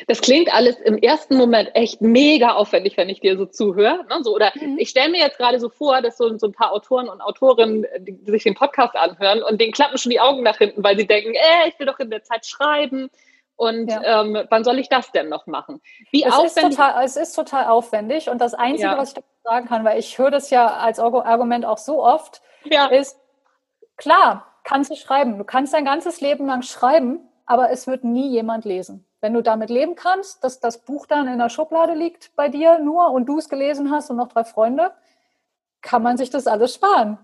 Das 0.06 0.20
klingt 0.20 0.52
alles 0.52 0.78
im 0.80 0.98
ersten 0.98 1.36
Moment 1.36 1.70
echt 1.74 2.00
mega 2.00 2.52
aufwendig, 2.52 2.96
wenn 2.96 3.08
ich 3.08 3.20
dir 3.20 3.36
so 3.36 3.46
zuhöre. 3.46 4.04
Ne? 4.08 4.22
So, 4.22 4.34
oder 4.34 4.52
mhm. 4.54 4.78
ich 4.78 4.90
stelle 4.90 5.10
mir 5.10 5.20
jetzt 5.20 5.38
gerade 5.38 5.60
so 5.60 5.68
vor, 5.68 6.02
dass 6.02 6.16
so, 6.16 6.36
so, 6.38 6.46
ein 6.46 6.52
paar 6.52 6.72
Autoren 6.72 7.08
und 7.08 7.20
Autorinnen 7.20 7.86
die 7.98 8.18
sich 8.30 8.44
den 8.44 8.54
Podcast 8.54 8.96
anhören 8.96 9.42
und 9.42 9.60
denen 9.60 9.72
klappen 9.72 9.98
schon 9.98 10.10
die 10.10 10.20
Augen 10.20 10.42
nach 10.42 10.58
hinten, 10.58 10.82
weil 10.82 10.96
sie 10.96 11.06
denken, 11.06 11.34
äh, 11.34 11.68
ich 11.68 11.78
will 11.78 11.86
doch 11.86 11.98
in 11.98 12.10
der 12.10 12.22
Zeit 12.22 12.46
schreiben. 12.46 13.10
Und 13.56 13.88
ja. 13.88 14.22
ähm, 14.22 14.46
wann 14.50 14.64
soll 14.64 14.78
ich 14.78 14.88
das 14.88 15.12
denn 15.12 15.28
noch 15.28 15.46
machen? 15.46 15.80
Wie 16.10 16.24
es 16.24 16.32
aufwendig? 16.32 16.56
Ist 16.56 16.76
total, 16.76 17.04
es 17.04 17.16
ist 17.16 17.34
total 17.34 17.66
aufwendig. 17.66 18.28
Und 18.28 18.40
das 18.40 18.54
Einzige, 18.54 18.88
ja. 18.88 18.98
was 18.98 19.12
ich 19.12 19.22
sagen 19.44 19.68
kann, 19.68 19.84
weil 19.84 19.98
ich 19.98 20.18
höre 20.18 20.30
das 20.30 20.50
ja 20.50 20.66
als 20.66 20.98
Argument 20.98 21.64
auch 21.64 21.78
so 21.78 22.02
oft, 22.02 22.42
ja. 22.64 22.86
ist, 22.86 23.16
klar, 23.96 24.46
kannst 24.64 24.90
du 24.90 24.96
schreiben. 24.96 25.38
Du 25.38 25.44
kannst 25.44 25.72
dein 25.72 25.84
ganzes 25.84 26.20
Leben 26.20 26.46
lang 26.46 26.62
schreiben, 26.62 27.20
aber 27.46 27.70
es 27.70 27.86
wird 27.86 28.02
nie 28.02 28.28
jemand 28.30 28.64
lesen. 28.64 29.06
Wenn 29.24 29.32
du 29.32 29.42
damit 29.42 29.70
leben 29.70 29.94
kannst, 29.94 30.44
dass 30.44 30.60
das 30.60 30.76
Buch 30.76 31.06
dann 31.06 31.26
in 31.28 31.38
der 31.38 31.48
Schublade 31.48 31.94
liegt 31.94 32.36
bei 32.36 32.50
dir 32.50 32.78
nur 32.78 33.08
und 33.10 33.24
du 33.24 33.38
es 33.38 33.48
gelesen 33.48 33.90
hast 33.90 34.10
und 34.10 34.18
noch 34.18 34.28
drei 34.28 34.44
Freunde, 34.44 34.90
kann 35.80 36.02
man 36.02 36.18
sich 36.18 36.28
das 36.28 36.46
alles 36.46 36.74
sparen. 36.74 37.16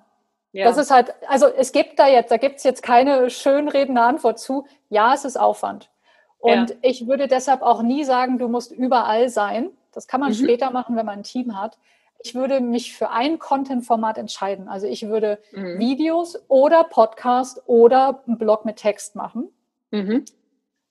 Ja. 0.52 0.64
Das 0.64 0.78
ist 0.78 0.90
halt, 0.90 1.12
also 1.28 1.46
es 1.46 1.72
gibt 1.72 1.98
da 1.98 2.08
jetzt, 2.08 2.30
da 2.30 2.38
gibt 2.38 2.56
es 2.56 2.64
jetzt 2.64 2.82
keine 2.82 3.28
schönredende 3.28 4.00
Antwort 4.00 4.38
zu. 4.38 4.66
Ja, 4.88 5.12
es 5.12 5.26
ist 5.26 5.38
Aufwand. 5.38 5.90
Und 6.38 6.70
ja. 6.70 6.76
ich 6.80 7.06
würde 7.06 7.28
deshalb 7.28 7.60
auch 7.60 7.82
nie 7.82 8.04
sagen, 8.04 8.38
du 8.38 8.48
musst 8.48 8.72
überall 8.72 9.28
sein. 9.28 9.68
Das 9.92 10.06
kann 10.06 10.20
man 10.20 10.30
mhm. 10.30 10.36
später 10.36 10.70
machen, 10.70 10.96
wenn 10.96 11.04
man 11.04 11.18
ein 11.18 11.22
Team 11.22 11.60
hat. 11.60 11.76
Ich 12.20 12.34
würde 12.34 12.62
mich 12.62 12.96
für 12.96 13.10
ein 13.10 13.38
Content-Format 13.38 14.16
entscheiden. 14.16 14.68
Also 14.68 14.86
ich 14.86 15.06
würde 15.06 15.38
mhm. 15.52 15.78
Videos 15.78 16.42
oder 16.48 16.82
Podcast 16.82 17.62
oder 17.66 18.22
einen 18.26 18.38
Blog 18.38 18.64
mit 18.64 18.76
Text 18.76 19.16
machen. 19.16 19.50
Mhm. 19.90 20.24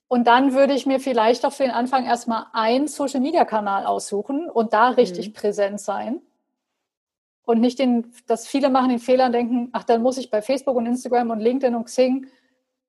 Und 0.09 0.25
dann 0.25 0.53
würde 0.53 0.73
ich 0.73 0.87
mir 0.87 0.99
vielleicht 0.99 1.45
auch 1.45 1.53
für 1.53 1.63
den 1.63 1.71
Anfang 1.71 2.03
erstmal 2.03 2.47
einen 2.51 2.87
Social-Media-Kanal 2.87 3.85
aussuchen 3.85 4.49
und 4.49 4.73
da 4.73 4.89
richtig 4.89 5.29
mhm. 5.29 5.33
präsent 5.33 5.79
sein. 5.79 6.21
Und 7.43 7.61
nicht 7.61 7.77
den, 7.77 8.11
dass 8.27 8.47
viele 8.47 8.69
machen 8.69 8.89
den 8.89 8.99
Fehler 8.99 9.27
und 9.27 9.33
denken, 9.33 9.69
ach, 9.71 9.83
dann 9.83 10.01
muss 10.01 10.17
ich 10.17 10.31
bei 10.31 10.41
Facebook 10.41 10.75
und 10.75 10.87
Instagram 10.87 11.29
und 11.29 11.39
LinkedIn 11.39 11.75
und 11.75 11.85
Xing 11.85 12.27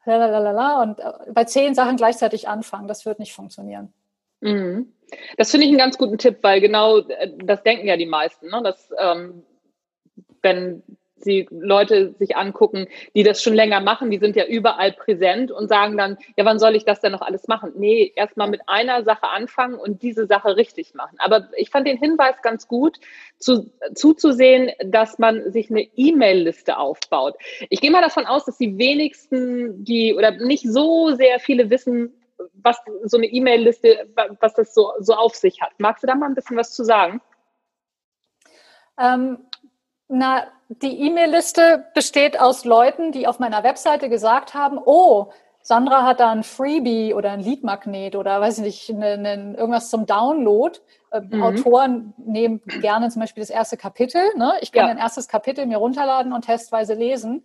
lalalala, 0.06 0.82
und 0.82 0.98
äh, 0.98 1.32
bei 1.32 1.44
zehn 1.44 1.74
Sachen 1.74 1.96
gleichzeitig 1.96 2.48
anfangen. 2.48 2.88
Das 2.88 3.04
wird 3.04 3.18
nicht 3.18 3.34
funktionieren. 3.34 3.92
Mhm. 4.40 4.92
Das 5.36 5.50
finde 5.50 5.66
ich 5.66 5.70
einen 5.70 5.78
ganz 5.78 5.98
guten 5.98 6.16
Tipp, 6.16 6.38
weil 6.40 6.62
genau 6.62 6.98
äh, 7.00 7.30
das 7.44 7.62
denken 7.62 7.86
ja 7.86 7.98
die 7.98 8.06
meisten, 8.06 8.48
ne? 8.48 8.62
dass 8.62 8.90
ähm, 8.98 9.44
wenn 10.40 10.82
sie 11.22 11.48
Leute 11.50 12.14
sich 12.18 12.36
angucken, 12.36 12.86
die 13.14 13.22
das 13.22 13.42
schon 13.42 13.54
länger 13.54 13.80
machen, 13.80 14.10
die 14.10 14.18
sind 14.18 14.36
ja 14.36 14.46
überall 14.46 14.92
präsent 14.92 15.50
und 15.50 15.68
sagen 15.68 15.96
dann, 15.96 16.18
ja, 16.36 16.44
wann 16.44 16.58
soll 16.58 16.76
ich 16.76 16.84
das 16.84 17.00
denn 17.00 17.12
noch 17.12 17.22
alles 17.22 17.48
machen? 17.48 17.72
Nee, 17.76 18.12
erstmal 18.16 18.48
mit 18.48 18.62
einer 18.66 19.04
Sache 19.04 19.28
anfangen 19.28 19.74
und 19.74 20.02
diese 20.02 20.26
Sache 20.26 20.56
richtig 20.56 20.94
machen. 20.94 21.16
Aber 21.18 21.48
ich 21.56 21.70
fand 21.70 21.86
den 21.86 21.98
Hinweis 21.98 22.42
ganz 22.42 22.68
gut, 22.68 22.98
zu, 23.38 23.70
zuzusehen, 23.94 24.70
dass 24.84 25.18
man 25.18 25.50
sich 25.50 25.70
eine 25.70 25.88
E-Mail-Liste 25.96 26.78
aufbaut. 26.78 27.36
Ich 27.68 27.80
gehe 27.80 27.90
mal 27.90 28.02
davon 28.02 28.26
aus, 28.26 28.44
dass 28.44 28.58
die 28.58 28.78
wenigsten, 28.78 29.84
die 29.84 30.14
oder 30.14 30.32
nicht 30.32 30.64
so 30.70 31.14
sehr 31.14 31.38
viele 31.38 31.70
wissen, 31.70 32.12
was 32.54 32.78
so 33.04 33.16
eine 33.16 33.26
E-Mail-Liste, 33.26 34.08
was 34.40 34.54
das 34.54 34.74
so, 34.74 34.92
so 34.98 35.14
auf 35.14 35.34
sich 35.34 35.60
hat. 35.60 35.72
Magst 35.78 36.02
du 36.02 36.06
da 36.06 36.14
mal 36.14 36.26
ein 36.26 36.34
bisschen 36.34 36.56
was 36.56 36.74
zu 36.74 36.84
sagen? 36.84 37.20
Ähm, 38.98 39.38
na, 40.10 40.44
die 40.68 41.00
E-Mail-Liste 41.06 41.86
besteht 41.94 42.38
aus 42.38 42.64
Leuten, 42.64 43.12
die 43.12 43.26
auf 43.26 43.38
meiner 43.38 43.62
Webseite 43.62 44.08
gesagt 44.08 44.54
haben, 44.54 44.78
oh, 44.84 45.30
Sandra 45.62 46.04
hat 46.04 46.20
da 46.20 46.30
ein 46.30 46.42
Freebie 46.42 47.12
oder 47.12 47.32
ein 47.32 47.40
Leadmagnet 47.40 48.16
oder 48.16 48.40
weiß 48.40 48.58
ich 48.58 48.64
nicht, 48.64 48.90
ne, 48.90 49.18
ne, 49.18 49.54
irgendwas 49.56 49.90
zum 49.90 50.06
Download. 50.06 50.78
Äh, 51.10 51.20
mhm. 51.20 51.42
Autoren 51.42 52.14
nehmen 52.16 52.60
gerne 52.80 53.08
zum 53.10 53.20
Beispiel 53.20 53.42
das 53.42 53.50
erste 53.50 53.76
Kapitel. 53.76 54.22
Ne? 54.36 54.54
Ich 54.62 54.72
kann 54.72 54.86
ja. 54.86 54.90
ein 54.90 54.98
erstes 54.98 55.28
Kapitel 55.28 55.66
mir 55.66 55.76
runterladen 55.76 56.32
und 56.32 56.46
testweise 56.46 56.94
lesen. 56.94 57.44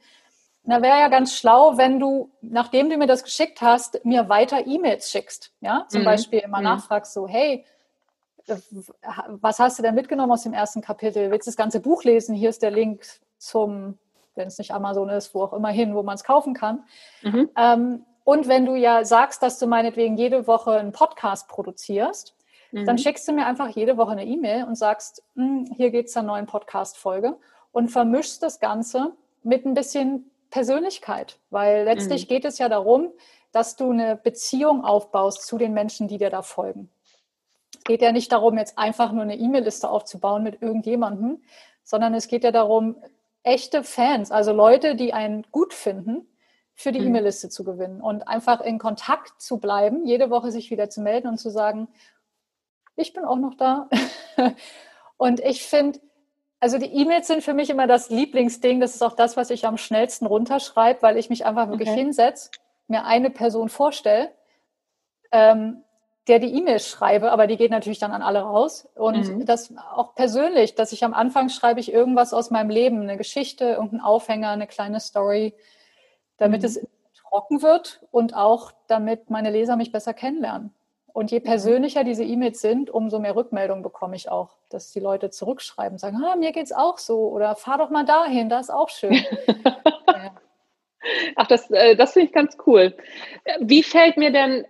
Na, 0.64 0.82
wäre 0.82 1.00
ja 1.00 1.10
ganz 1.10 1.36
schlau, 1.36 1.78
wenn 1.78 2.00
du, 2.00 2.32
nachdem 2.42 2.90
du 2.90 2.98
mir 2.98 3.06
das 3.06 3.24
geschickt 3.24 3.62
hast, 3.62 4.04
mir 4.06 4.30
weiter 4.30 4.66
E-Mails 4.66 5.12
schickst. 5.12 5.52
Ja, 5.62 5.86
zum 5.90 6.02
mhm. 6.02 6.06
Beispiel 6.06 6.40
immer 6.40 6.60
mhm. 6.60 6.64
nachfragst 6.64 7.14
so, 7.14 7.28
hey, 7.28 7.66
was 9.42 9.60
hast 9.60 9.80
du 9.80 9.84
denn 9.84 9.96
mitgenommen 9.96 10.32
aus 10.32 10.44
dem 10.44 10.54
ersten 10.54 10.82
Kapitel? 10.82 11.32
Willst 11.32 11.48
du 11.48 11.52
das 11.52 11.58
ganze 11.58 11.80
Buch 11.80 12.04
lesen? 12.04 12.36
Hier 12.36 12.50
ist 12.50 12.62
der 12.62 12.72
Link 12.72 13.06
zum, 13.38 13.98
wenn 14.36 14.48
es 14.48 14.58
nicht 14.58 14.72
Amazon 14.72 15.10
ist, 15.10 15.34
wo 15.34 15.44
auch 15.44 15.54
immer 15.54 15.70
hin, 15.70 15.96
wo 15.96 16.04
man 16.04 16.16
es 16.16 16.24
kaufen 16.24 16.54
kann. 16.54 16.84
Mhm. 17.24 17.50
Ähm, 17.58 18.06
und 18.24 18.48
wenn 18.48 18.66
du 18.66 18.76
ja 18.76 19.06
sagst, 19.06 19.44
dass 19.44 19.60
du 19.60 19.68
meinetwegen 19.68 20.18
jede 20.18 20.48
Woche 20.48 20.72
einen 20.72 20.92
Podcast 20.92 21.48
produzierst, 21.48 22.36
mhm. 22.72 22.86
dann 22.86 22.98
schickst 22.98 23.28
du 23.28 23.34
mir 23.34 23.46
einfach 23.46 23.70
jede 23.70 23.98
Woche 23.98 24.12
eine 24.12 24.26
E-Mail 24.26 24.66
und 24.66 24.76
sagst, 24.76 25.24
hm, 25.36 25.66
hier 25.76 25.92
geht 25.92 26.08
es 26.08 26.18
einer 26.18 26.28
neuen 26.28 26.46
Podcast-Folge 26.46 27.38
und 27.72 27.90
vermischst 27.90 28.42
das 28.42 28.60
Ganze 28.60 29.14
mit 29.44 29.66
ein 29.66 29.74
bisschen 29.74 30.32
Persönlichkeit, 30.50 31.40
weil 31.50 31.84
letztlich 31.84 32.26
mhm. 32.26 32.30
geht 32.30 32.46
es 32.46 32.58
ja 32.58 32.70
darum, 32.70 33.12
dass 33.52 33.76
du 33.76 33.92
eine 33.92 34.16
Beziehung 34.16 34.84
aufbaust 34.84 35.46
zu 35.46 35.58
den 35.58 35.74
Menschen, 35.74 36.08
die 36.08 36.18
dir 36.18 36.30
da 36.30 36.42
folgen 36.42 36.90
geht 37.86 38.02
ja 38.02 38.12
nicht 38.12 38.32
darum, 38.32 38.58
jetzt 38.58 38.78
einfach 38.78 39.14
nur 39.14 39.24
eine 39.24 39.38
E-Mail-Liste 39.38 39.90
aufzubauen 39.90 40.44
mit 40.44 40.62
irgendjemandem, 40.62 41.42
sondern 41.84 42.14
es 42.14 42.28
geht 42.28 42.44
ja 42.44 42.52
darum, 42.52 42.98
echte 43.44 43.84
Fans, 43.84 44.32
also 44.32 44.52
Leute, 44.52 44.96
die 44.96 45.14
einen 45.14 45.46
gut 45.52 45.74
finden, 45.74 46.28
für 46.74 46.92
die 46.92 47.00
mhm. 47.00 47.08
E-Mail-Liste 47.08 47.50
zu 47.50 47.64
gewinnen 47.64 48.02
und 48.02 48.28
einfach 48.28 48.60
in 48.60 48.80
Kontakt 48.80 49.42
zu 49.42 49.60
bleiben, 49.60 50.06
jede 50.06 50.30
Woche 50.30 50.52
sich 50.52 50.72
wieder 50.72 50.90
zu 50.90 51.02
melden 51.02 51.28
und 51.30 51.38
zu 51.38 51.50
sagen, 51.50 51.88
ich 52.98 53.14
bin 53.14 53.24
auch 53.24 53.38
noch 53.38 53.56
da. 53.56 53.90
und 55.18 55.40
ich 55.40 55.64
finde, 55.64 56.00
also 56.60 56.78
die 56.78 56.94
E-Mails 56.94 57.28
sind 57.28 57.44
für 57.44 57.54
mich 57.54 57.70
immer 57.70 57.88
das 57.88 58.10
Lieblingsding. 58.10 58.80
Das 58.80 58.96
ist 58.96 59.04
auch 59.04 59.16
das, 59.16 59.38
was 59.38 59.50
ich 59.50 59.66
am 59.66 59.78
schnellsten 59.78 60.26
runterschreibe, 60.26 61.02
weil 61.02 61.18
ich 61.18 61.30
mich 61.30 61.46
einfach 61.46 61.70
wirklich 61.70 61.90
okay. 61.90 62.00
hinsetze, 62.00 62.50
mir 62.88 63.06
eine 63.06 63.30
Person 63.30 63.70
vorstelle, 63.70 64.32
ähm, 65.32 65.84
der 66.28 66.40
die 66.40 66.54
E-Mail 66.56 66.80
schreibe, 66.80 67.32
aber 67.32 67.46
die 67.46 67.58
geht 67.58 67.72
natürlich 67.72 68.00
dann 68.00 68.12
an 68.12 68.24
alle 68.24 68.40
raus. 68.40 68.88
Und 68.96 69.28
mhm. 69.28 69.46
das 69.46 69.74
auch 69.78 70.16
persönlich, 70.16 70.76
dass 70.76 70.92
ich 70.92 71.04
am 71.04 71.14
Anfang 71.14 71.50
schreibe 71.50 71.80
ich 71.80 71.94
irgendwas 71.94 72.34
aus 72.34 72.50
meinem 72.50 72.70
Leben, 72.70 73.02
eine 73.02 73.18
Geschichte, 73.18 73.66
irgendein 73.66 74.02
Aufhänger, 74.02 74.50
eine 74.50 74.68
kleine 74.68 75.00
Story, 75.00 75.54
damit 76.38 76.62
mhm. 76.62 76.66
es 76.66 76.88
trocken 77.14 77.62
wird 77.62 78.02
und 78.12 78.36
auch 78.36 78.72
damit 78.88 79.30
meine 79.30 79.52
Leser 79.52 79.76
mich 79.76 79.92
besser 79.92 80.14
kennenlernen. 80.14 80.74
Und 81.14 81.32
je 81.32 81.40
persönlicher 81.40 82.04
diese 82.04 82.24
E-Mails 82.24 82.60
sind, 82.60 82.90
umso 82.90 83.20
mehr 83.20 83.36
Rückmeldung 83.36 83.84
bekomme 83.84 84.16
ich 84.16 84.30
auch, 84.30 84.58
dass 84.70 84.92
die 84.92 85.00
Leute 85.00 85.30
zurückschreiben, 85.30 85.98
sagen, 85.98 86.22
ah, 86.24 86.36
mir 86.36 86.52
geht's 86.52 86.74
auch 86.74 86.98
so 86.98 87.30
oder 87.30 87.56
fahr 87.56 87.78
doch 87.78 87.90
mal 87.90 88.04
dahin, 88.06 88.50
das 88.50 88.68
ist 88.68 88.74
auch 88.74 88.90
schön. 88.90 89.24
Ach, 91.36 91.48
das, 91.48 91.70
äh, 91.72 91.96
das 91.96 92.14
finde 92.14 92.28
ich 92.28 92.34
ganz 92.34 92.58
cool. 92.66 92.96
Wie 93.60 93.84
fällt 93.84 94.18
mir 94.18 94.32
denn 94.32 94.66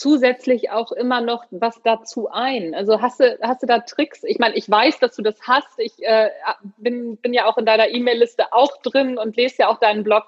zusätzlich 0.00 0.70
auch 0.70 0.92
immer 0.92 1.20
noch 1.20 1.44
was 1.50 1.82
dazu 1.82 2.30
ein? 2.30 2.74
Also 2.74 3.02
hast 3.02 3.20
du, 3.20 3.38
hast 3.42 3.62
du 3.62 3.66
da 3.66 3.80
Tricks? 3.80 4.24
Ich 4.24 4.38
meine, 4.38 4.56
ich 4.56 4.68
weiß, 4.68 4.98
dass 4.98 5.14
du 5.14 5.22
das 5.22 5.42
hast. 5.42 5.78
Ich 5.78 6.02
äh, 6.02 6.30
bin, 6.78 7.18
bin 7.18 7.34
ja 7.34 7.44
auch 7.44 7.58
in 7.58 7.66
deiner 7.66 7.90
E-Mail-Liste 7.90 8.54
auch 8.54 8.80
drin 8.80 9.18
und 9.18 9.36
lese 9.36 9.56
ja 9.58 9.68
auch 9.68 9.78
deinen 9.78 10.02
Blog. 10.02 10.24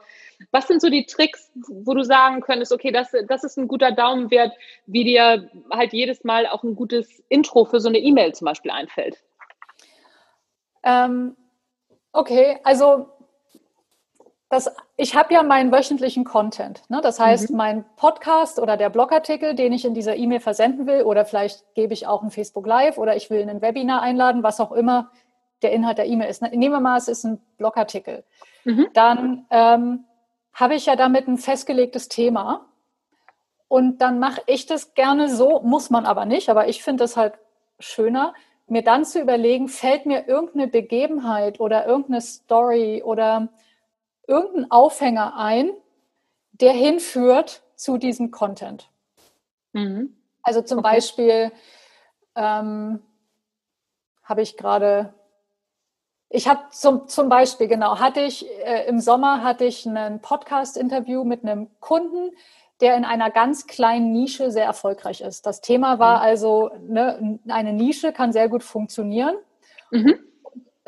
Was 0.51 0.69
sind 0.69 0.83
so 0.83 0.91
die 0.91 1.07
Tricks, 1.07 1.51
wo 1.55 1.95
du 1.95 2.03
sagen 2.03 2.43
könntest, 2.43 2.71
okay, 2.71 2.93
das, 2.93 3.13
das 3.29 3.45
ist 3.45 3.57
ein 3.57 3.67
guter 3.67 3.93
Daumenwert, 3.93 4.53
wie 4.85 5.05
dir 5.05 5.49
halt 5.71 5.95
jedes 5.95 6.23
Mal 6.23 6.47
auch 6.47 6.63
ein 6.65 6.77
gutes 6.77 7.23
Intro 7.31 7.65
für 7.65 7.81
so 7.81 7.89
eine 7.89 7.99
E-Mail 7.99 8.35
zum 8.35 8.45
Beispiel 8.45 8.73
einfällt? 8.73 9.23
Ähm, 10.83 11.35
okay, 12.13 12.59
also 12.63 13.09
das, 14.53 14.71
ich 14.99 15.17
habe 15.17 15.33
ja 15.33 15.43
meinen 15.43 15.73
wöchentlichen 15.73 16.25
Content. 16.25 16.83
Ne? 16.91 17.01
Das 17.03 17.19
heißt, 17.19 17.51
mhm. 17.51 17.57
mein 17.57 17.85
Podcast 17.97 18.61
oder 18.61 18.77
der 18.77 18.91
Blogartikel, 18.91 19.55
den 19.55 19.73
ich 19.73 19.87
in 19.87 19.95
dieser 19.95 20.15
E-Mail 20.15 20.41
versenden 20.41 20.87
will, 20.87 21.05
oder 21.05 21.25
vielleicht 21.25 21.65
gebe 21.75 21.95
ich 21.95 22.07
auch 22.07 22.23
ein 22.23 22.31
Facebook 22.31 22.67
Live 22.67 22.99
oder 22.99 23.17
ich 23.17 23.31
will 23.31 23.49
ein 23.49 23.62
Webinar 23.62 24.03
einladen, 24.03 24.43
was 24.43 24.61
auch 24.61 24.73
immer 24.73 25.11
der 25.62 25.73
Inhalt 25.73 25.97
der 25.97 26.05
E-Mail 26.05 26.29
ist. 26.29 26.43
Nehmen 26.43 26.75
wir 26.75 26.81
mal, 26.81 26.99
es 26.99 27.09
ist 27.09 27.25
ein 27.25 27.41
Blogartikel. 27.57 28.25
Mhm. 28.65 28.88
Dann 28.93 29.47
ähm, 29.49 30.05
habe 30.53 30.75
ich 30.75 30.85
ja 30.85 30.97
damit 30.97 31.29
ein 31.29 31.38
festgelegtes 31.38 32.11
Thema. 32.11 32.67
Und 33.69 34.03
dann 34.03 34.19
mache 34.19 34.43
ich 34.45 34.67
das 34.67 34.93
gerne 34.93 35.31
so, 35.31 35.61
muss 35.61 35.88
man 35.88 36.05
aber 36.05 36.27
nicht, 36.27 36.51
aber 36.51 36.69
ich 36.69 36.83
finde 36.83 37.05
das 37.05 37.17
halt 37.17 37.33
schöner, 37.79 38.35
mir 38.67 38.83
dann 38.83 39.07
zu 39.07 39.19
überlegen, 39.19 39.69
fällt 39.69 40.05
mir 40.05 40.29
irgendeine 40.29 40.69
Begebenheit 40.69 41.59
oder 41.59 41.87
irgendeine 41.87 42.21
Story 42.21 43.03
oder 43.03 43.49
irgendeinen 44.27 44.71
Aufhänger 44.71 45.37
ein, 45.37 45.71
der 46.53 46.73
hinführt 46.73 47.63
zu 47.75 47.99
diesem 47.99 48.31
Content. 48.31 48.91
Mhm. 49.73 50.17
Also 50.43 50.63
zum 50.63 50.79
okay. 50.79 50.95
Beispiel 50.95 51.53
ähm, 52.35 53.03
habe 54.23 54.43
ich 54.43 54.57
gerade, 54.57 55.15
ich 56.29 56.49
habe 56.49 56.61
zum, 56.71 57.09
zum 57.09 57.29
Beispiel, 57.29 57.69
genau, 57.69 57.99
hatte 57.99 58.21
ich 58.21 58.47
äh, 58.65 58.87
im 58.87 59.01
Sommer 59.01 59.43
hatte 59.43 59.65
ich 59.65 59.87
ein 59.87 60.21
Podcast-Interview 60.21 61.25
mit 61.25 61.45
einem 61.45 61.69
Kunden, 61.81 62.31
der 62.81 62.97
in 62.97 63.05
einer 63.05 63.31
ganz 63.31 63.67
kleinen 63.67 64.13
Nische 64.13 64.51
sehr 64.51 64.65
erfolgreich 64.65 65.21
ist. 65.21 65.47
Das 65.47 65.61
Thema 65.61 65.99
war 65.99 66.19
mhm. 66.19 66.23
also, 66.23 66.71
ne, 66.81 67.39
eine 67.49 67.73
Nische 67.73 68.13
kann 68.13 68.33
sehr 68.33 68.49
gut 68.49 68.63
funktionieren. 68.63 69.37
Mhm 69.91 70.32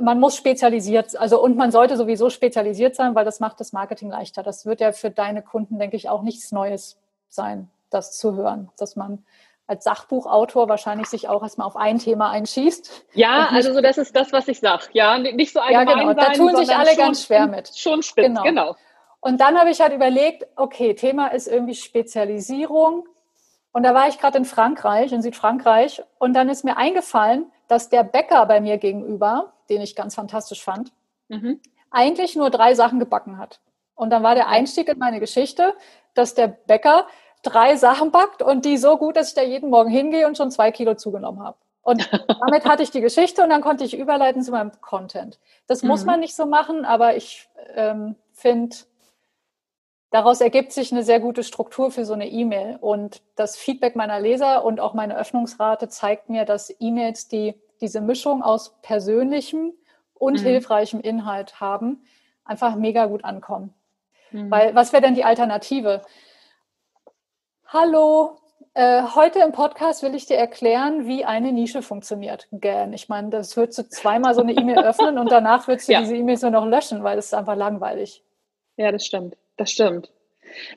man 0.01 0.19
muss 0.19 0.37
spezialisiert, 0.37 1.17
also 1.17 1.43
und 1.43 1.57
man 1.57 1.71
sollte 1.71 1.97
sowieso 1.97 2.31
spezialisiert 2.31 2.97
sein, 2.97 3.15
weil 3.15 3.25
das 3.25 3.41
macht 3.41 3.61
das 3.61 3.73
Marketing 3.73 4.11
leichter. 4.11 4.43
Das 4.43 4.67
wird 4.67 4.81
ja 4.81 4.93
für 4.93 5.11
deine 5.11 5.43
Kunden, 5.43 5.79
denke 5.79 5.97
ich, 5.97 6.09
auch 6.09 6.23
nichts 6.23 6.53
Neues 6.53 6.99
sein, 7.29 7.69
das 7.91 8.17
zu 8.19 8.35
hören, 8.35 8.71
dass 8.77 8.97
man 8.97 9.25
als 9.67 9.85
Sachbuchautor 9.85 10.69
wahrscheinlich 10.69 11.07
sich 11.07 11.29
auch 11.29 11.43
erstmal 11.43 11.67
auf 11.67 11.77
ein 11.77 11.99
Thema 11.99 12.31
einschießt. 12.31 13.07
Ja, 13.15 13.49
also 13.51 13.73
so 13.73 13.81
das 13.81 13.97
ist 13.97 14.15
das, 14.15 14.33
was 14.33 14.47
ich 14.49 14.61
sage. 14.61 14.85
Ja, 14.93 15.17
nicht 15.19 15.53
so 15.53 15.61
allgemein 15.61 15.89
Ja, 15.89 15.95
genau. 15.95 16.15
da 16.15 16.33
tun 16.33 16.57
sich 16.57 16.75
alle 16.75 16.95
ganz 16.97 17.25
schwer 17.25 17.47
mit. 17.47 17.71
Schon 17.75 18.03
spitz, 18.03 18.27
genau. 18.27 18.43
genau. 18.43 18.77
Und 19.21 19.41
dann 19.41 19.59
habe 19.59 19.71
ich 19.71 19.81
halt 19.81 19.95
überlegt, 19.95 20.47
okay, 20.57 20.95
Thema 20.95 21.29
ist 21.29 21.49
irgendwie 21.49 21.75
Spezialisierung. 21.75 23.09
Und 23.73 23.83
da 23.83 23.95
war 23.95 24.07
ich 24.07 24.19
gerade 24.19 24.37
in 24.37 24.45
Frankreich, 24.45 25.13
in 25.13 25.23
Südfrankreich, 25.23 26.03
und 26.19 26.35
dann 26.35 26.51
ist 26.51 26.63
mir 26.63 26.77
eingefallen, 26.77 27.51
dass 27.67 27.89
der 27.89 28.05
Bäcker 28.05 28.45
bei 28.45 28.61
mir 28.61 28.77
gegenüber, 28.77 29.54
den 29.69 29.81
ich 29.81 29.97
ganz 29.97 30.15
fantastisch 30.15 30.63
fand, 30.63 30.93
mhm. 31.29 31.61
eigentlich 31.91 32.37
nur 32.37 32.51
drei 32.51 32.75
Sachen 32.75 32.99
gebacken 32.99 33.39
hat. 33.39 33.61
Und 33.95 34.11
dann 34.11 34.23
war 34.23 34.35
der 34.35 34.49
Einstieg 34.49 34.89
in 34.89 34.99
meine 34.99 35.21
Geschichte, 35.21 35.75
dass 36.15 36.35
der 36.35 36.49
Bäcker 36.49 37.07
drei 37.43 37.77
Sachen 37.77 38.11
backt 38.11 38.43
und 38.43 38.65
die 38.65 38.79
so 38.79 38.97
gut, 38.97 39.17
dass 39.17 39.29
ich 39.29 39.35
da 39.35 39.43
jeden 39.43 39.71
Morgen 39.71 39.91
hingehe 39.91 40.27
und 40.27 40.37
schon 40.37 40.51
zwei 40.51 40.73
Kilo 40.73 40.95
zugenommen 40.95 41.43
habe. 41.43 41.59
Und 41.83 42.09
damit 42.41 42.65
hatte 42.65 42.83
ich 42.83 42.91
die 42.91 43.03
Geschichte 43.03 43.43
und 43.43 43.51
dann 43.51 43.61
konnte 43.61 43.85
ich 43.85 43.97
überleiten 43.97 44.43
zu 44.43 44.51
meinem 44.51 44.73
Content. 44.81 45.39
Das 45.67 45.83
mhm. 45.83 45.89
muss 45.91 46.05
man 46.05 46.21
nicht 46.21 46.35
so 46.35 46.47
machen, 46.47 46.85
aber 46.85 47.17
ich 47.17 47.49
ähm, 47.75 48.17
finde, 48.33 48.77
daraus 50.11 50.41
ergibt 50.41 50.73
sich 50.73 50.91
eine 50.93 51.05
sehr 51.05 51.21
gute 51.21 51.45
Struktur 51.45 51.91
für 51.91 52.05
so 52.05 52.15
eine 52.15 52.29
E-Mail. 52.29 52.79
Und 52.81 53.23
das 53.37 53.57
Feedback 53.57 53.97
meiner 53.97 54.19
Leser 54.19 54.65
und 54.65 54.81
auch 54.81 54.95
meine 54.95 55.17
Öffnungsrate 55.17 55.89
zeigt 55.89 56.31
mir, 56.31 56.45
dass 56.45 56.75
E-Mails, 56.81 57.29
die 57.29 57.55
diese 57.85 58.01
Mischung 58.01 58.43
aus 58.43 58.75
persönlichem 58.81 59.75
und 60.15 60.41
mhm. 60.41 60.45
hilfreichem 60.45 61.01
Inhalt 61.01 61.61
haben, 61.61 62.03
einfach 62.45 62.77
mega 62.77 63.07
gut 63.07 63.25
ankommen. 63.25 63.75
Mhm. 64.31 64.51
Weil 64.51 64.75
was 64.75 64.93
wäre 64.93 65.03
denn 65.03 65.15
die 65.15 65.25
Alternative? 65.25 66.01
Hallo, 67.67 68.39
äh, 68.73 69.03
heute 69.15 69.41
im 69.41 69.53
Podcast 69.53 70.03
will 70.03 70.15
ich 70.15 70.25
dir 70.25 70.37
erklären, 70.37 71.07
wie 71.07 71.27
eine 71.27 71.53
Nische 71.53 71.83
funktioniert. 71.83 72.49
Gern. 72.53 72.95
Ich 72.95 73.11
meine, 73.11 73.29
das 73.29 73.55
würdest 73.57 73.79
du 73.79 73.89
zweimal 73.89 74.35
so 74.35 74.41
eine 74.41 74.53
E-Mail 74.53 74.79
öffnen 74.85 75.19
und 75.19 75.31
danach 75.31 75.69
würdest 75.69 75.89
du 75.89 75.93
ja. 75.93 76.01
diese 76.01 76.17
E-Mails 76.17 76.41
nur 76.41 76.53
noch 76.53 76.67
löschen, 76.67 77.05
weil 77.05 77.19
es 77.19 77.27
ist 77.27 77.35
einfach 77.35 77.57
langweilig. 77.57 78.23
Ja, 78.77 78.93
das 78.93 79.05
stimmt. 79.05 79.37
Das 79.59 79.71
stimmt. 79.71 80.11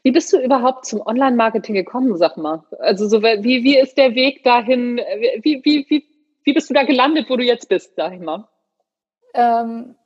Wie 0.04 0.12
bist 0.12 0.34
du 0.34 0.39
überhaupt 0.39 0.86
zum 0.86 1.02
Online-Marketing 1.06 1.76
gekommen, 1.76 2.17
sag 2.17 2.36
mal? 2.36 2.63
Also 2.80 3.08
so, 3.08 3.22
wie, 3.22 3.63
wie 3.63 3.78
ist 3.78 3.98
der 3.98 4.15
Weg 4.15 4.43
dahin? 4.43 4.98
Wie, 5.41 5.62
wie, 5.63 5.86
wie, 5.89 6.04
wie 6.47 6.53
bist 6.53 6.69
du 6.69 6.73
da 6.73 6.83
gelandet, 6.83 7.29
wo 7.29 7.36
du 7.36 7.43
jetzt 7.43 7.67
bist, 7.67 7.97
sag 7.97 8.13
ich 8.13 8.21
mal? 8.21 8.47
Ähm, 9.33 9.97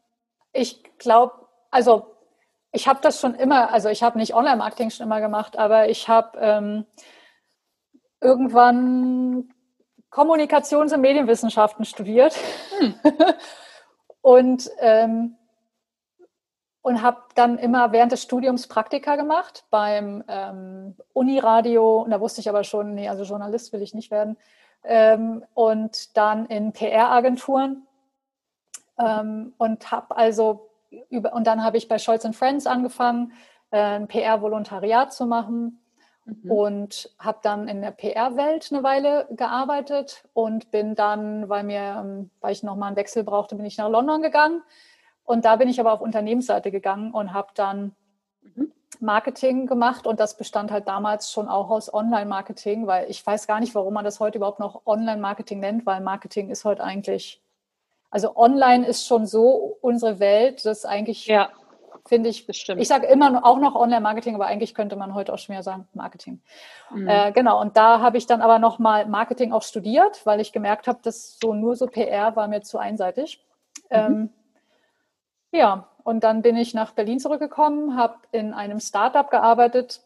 ich 0.53 0.81
glaube, 0.97 1.33
also 1.69 2.15
ich 2.71 2.87
habe 2.87 2.99
das 3.03 3.21
schon 3.21 3.35
immer, 3.35 3.71
also 3.71 3.89
ich 3.89 4.01
habe 4.01 4.17
nicht 4.17 4.33
Online-Marketing 4.33 4.89
schon 4.89 5.05
immer 5.05 5.21
gemacht, 5.21 5.55
aber 5.59 5.89
ich 5.89 6.09
habe 6.09 6.39
ähm, 6.41 6.85
irgendwann 8.21 9.53
Kommunikations- 10.09 10.91
und 10.91 11.01
Medienwissenschaften 11.01 11.85
studiert 11.85 12.35
hm. 12.79 12.95
und 14.21 14.67
ähm, 14.79 15.37
und 16.81 17.03
habe 17.03 17.21
dann 17.35 17.59
immer 17.59 17.91
während 17.91 18.13
des 18.13 18.23
Studiums 18.23 18.65
Praktika 18.67 19.15
gemacht 19.15 19.65
beim 19.69 20.23
ähm, 20.27 20.95
Uniradio. 21.13 22.01
Und 22.01 22.09
da 22.09 22.19
wusste 22.19 22.41
ich 22.41 22.49
aber 22.49 22.63
schon, 22.63 22.95
nee, 22.95 23.07
also 23.07 23.23
Journalist 23.23 23.71
will 23.71 23.83
ich 23.83 23.93
nicht 23.93 24.09
werden. 24.09 24.37
Ähm, 24.83 25.43
und 25.53 26.17
dann 26.17 26.45
in 26.47 26.73
PR-Agenturen. 26.73 27.87
Ähm, 28.99 29.53
und 29.57 29.91
habe 29.91 30.15
also 30.15 30.69
über, 31.09 31.33
und 31.33 31.47
dann 31.47 31.63
habe 31.63 31.77
ich 31.77 31.87
bei 31.87 31.97
Scholz 31.97 32.27
Friends 32.35 32.67
angefangen, 32.67 33.33
äh, 33.71 33.79
ein 33.79 34.07
PR-Volontariat 34.07 35.13
zu 35.13 35.25
machen. 35.25 35.79
Mhm. 36.25 36.51
Und 36.51 37.15
habe 37.17 37.39
dann 37.41 37.67
in 37.67 37.81
der 37.81 37.91
PR-Welt 37.91 38.69
eine 38.71 38.83
Weile 38.83 39.27
gearbeitet 39.31 40.23
und 40.33 40.69
bin 40.71 40.95
dann, 40.95 41.49
weil 41.49 41.63
mir, 41.63 41.97
ähm, 41.99 42.29
weil 42.41 42.51
ich 42.51 42.63
nochmal 42.63 42.87
einen 42.87 42.97
Wechsel 42.97 43.23
brauchte, 43.23 43.55
bin 43.55 43.65
ich 43.65 43.77
nach 43.77 43.89
London 43.89 44.21
gegangen 44.21 44.61
und 45.23 45.45
da 45.45 45.55
bin 45.55 45.69
ich 45.69 45.79
aber 45.79 45.93
auf 45.93 46.01
Unternehmensseite 46.01 46.71
gegangen 46.71 47.11
und 47.11 47.33
habe 47.33 47.49
dann. 47.55 47.95
Marketing 49.01 49.65
gemacht 49.65 50.05
und 50.05 50.19
das 50.19 50.37
bestand 50.37 50.71
halt 50.71 50.87
damals 50.87 51.31
schon 51.31 51.47
auch 51.47 51.69
aus 51.69 51.93
Online-Marketing, 51.93 52.85
weil 52.85 53.09
ich 53.09 53.25
weiß 53.25 53.47
gar 53.47 53.59
nicht, 53.59 53.73
warum 53.73 53.93
man 53.93 54.05
das 54.05 54.19
heute 54.19 54.37
überhaupt 54.37 54.59
noch 54.59 54.85
Online-Marketing 54.85 55.59
nennt, 55.59 55.85
weil 55.85 56.01
Marketing 56.01 56.49
ist 56.49 56.65
heute 56.65 56.83
eigentlich, 56.83 57.41
also 58.11 58.35
Online 58.35 58.85
ist 58.85 59.07
schon 59.07 59.25
so 59.25 59.77
unsere 59.81 60.19
Welt, 60.19 60.65
dass 60.65 60.85
eigentlich, 60.85 61.25
ja, 61.25 61.49
finde 62.05 62.29
ich, 62.29 62.45
bestimmt. 62.45 62.79
Ich 62.79 62.87
sage 62.87 63.07
immer 63.07 63.43
auch 63.43 63.57
noch 63.57 63.75
Online-Marketing, 63.75 64.35
aber 64.35 64.45
eigentlich 64.45 64.75
könnte 64.75 64.95
man 64.95 65.15
heute 65.15 65.33
auch 65.33 65.39
schon 65.39 65.53
mehr 65.53 65.63
sagen 65.63 65.87
Marketing. 65.93 66.39
Mhm. 66.91 67.07
Äh, 67.07 67.31
genau, 67.31 67.59
und 67.59 67.77
da 67.77 68.01
habe 68.01 68.17
ich 68.17 68.27
dann 68.27 68.41
aber 68.41 68.59
nochmal 68.59 69.07
Marketing 69.07 69.51
auch 69.51 69.63
studiert, 69.63 70.25
weil 70.25 70.39
ich 70.39 70.51
gemerkt 70.51 70.87
habe, 70.87 70.99
dass 71.01 71.39
so 71.41 71.55
nur 71.55 71.75
so 71.75 71.87
PR 71.87 72.35
war 72.35 72.47
mir 72.47 72.61
zu 72.61 72.77
einseitig. 72.77 73.43
Mhm. 73.89 73.97
Ähm, 73.97 74.29
ja, 75.51 75.87
und 76.03 76.23
dann 76.23 76.41
bin 76.41 76.55
ich 76.57 76.73
nach 76.73 76.91
Berlin 76.91 77.19
zurückgekommen, 77.19 77.97
habe 77.97 78.15
in 78.31 78.53
einem 78.53 78.79
Startup 78.79 79.29
gearbeitet. 79.29 80.01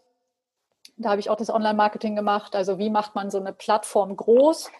Da 0.97 1.09
habe 1.09 1.19
ich 1.19 1.29
auch 1.29 1.37
das 1.37 1.49
Online-Marketing 1.49 2.15
gemacht. 2.15 2.55
Also 2.55 2.77
wie 2.79 2.89
macht 2.89 3.15
man 3.15 3.29
so 3.29 3.39
eine 3.39 3.53
Plattform 3.53 4.15
groß, 4.15 4.71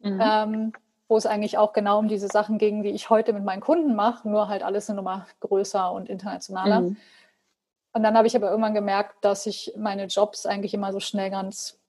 mhm. 0.00 0.20
ähm, 0.22 0.72
wo 1.08 1.16
es 1.16 1.26
eigentlich 1.26 1.58
auch 1.58 1.72
genau 1.72 1.98
um 1.98 2.08
diese 2.08 2.28
Sachen 2.28 2.58
ging, 2.58 2.82
die 2.82 2.90
ich 2.90 3.10
heute 3.10 3.32
mit 3.32 3.44
meinen 3.44 3.60
Kunden 3.60 3.94
mache, 3.94 4.28
nur 4.28 4.48
halt 4.48 4.62
alles 4.62 4.88
eine 4.88 4.96
Nummer 4.96 5.26
größer 5.40 5.90
und 5.90 6.08
internationaler. 6.08 6.82
Mhm. 6.82 6.96
Und 7.92 8.02
dann 8.02 8.16
habe 8.16 8.28
ich 8.28 8.36
aber 8.36 8.50
irgendwann 8.50 8.74
gemerkt, 8.74 9.16
dass 9.24 9.46
ich 9.46 9.72
meine 9.76 10.04
Jobs 10.04 10.46
eigentlich 10.46 10.74
immer 10.74 10.92
so 10.92 11.00
schnell 11.00 11.30
ganz, 11.30 11.80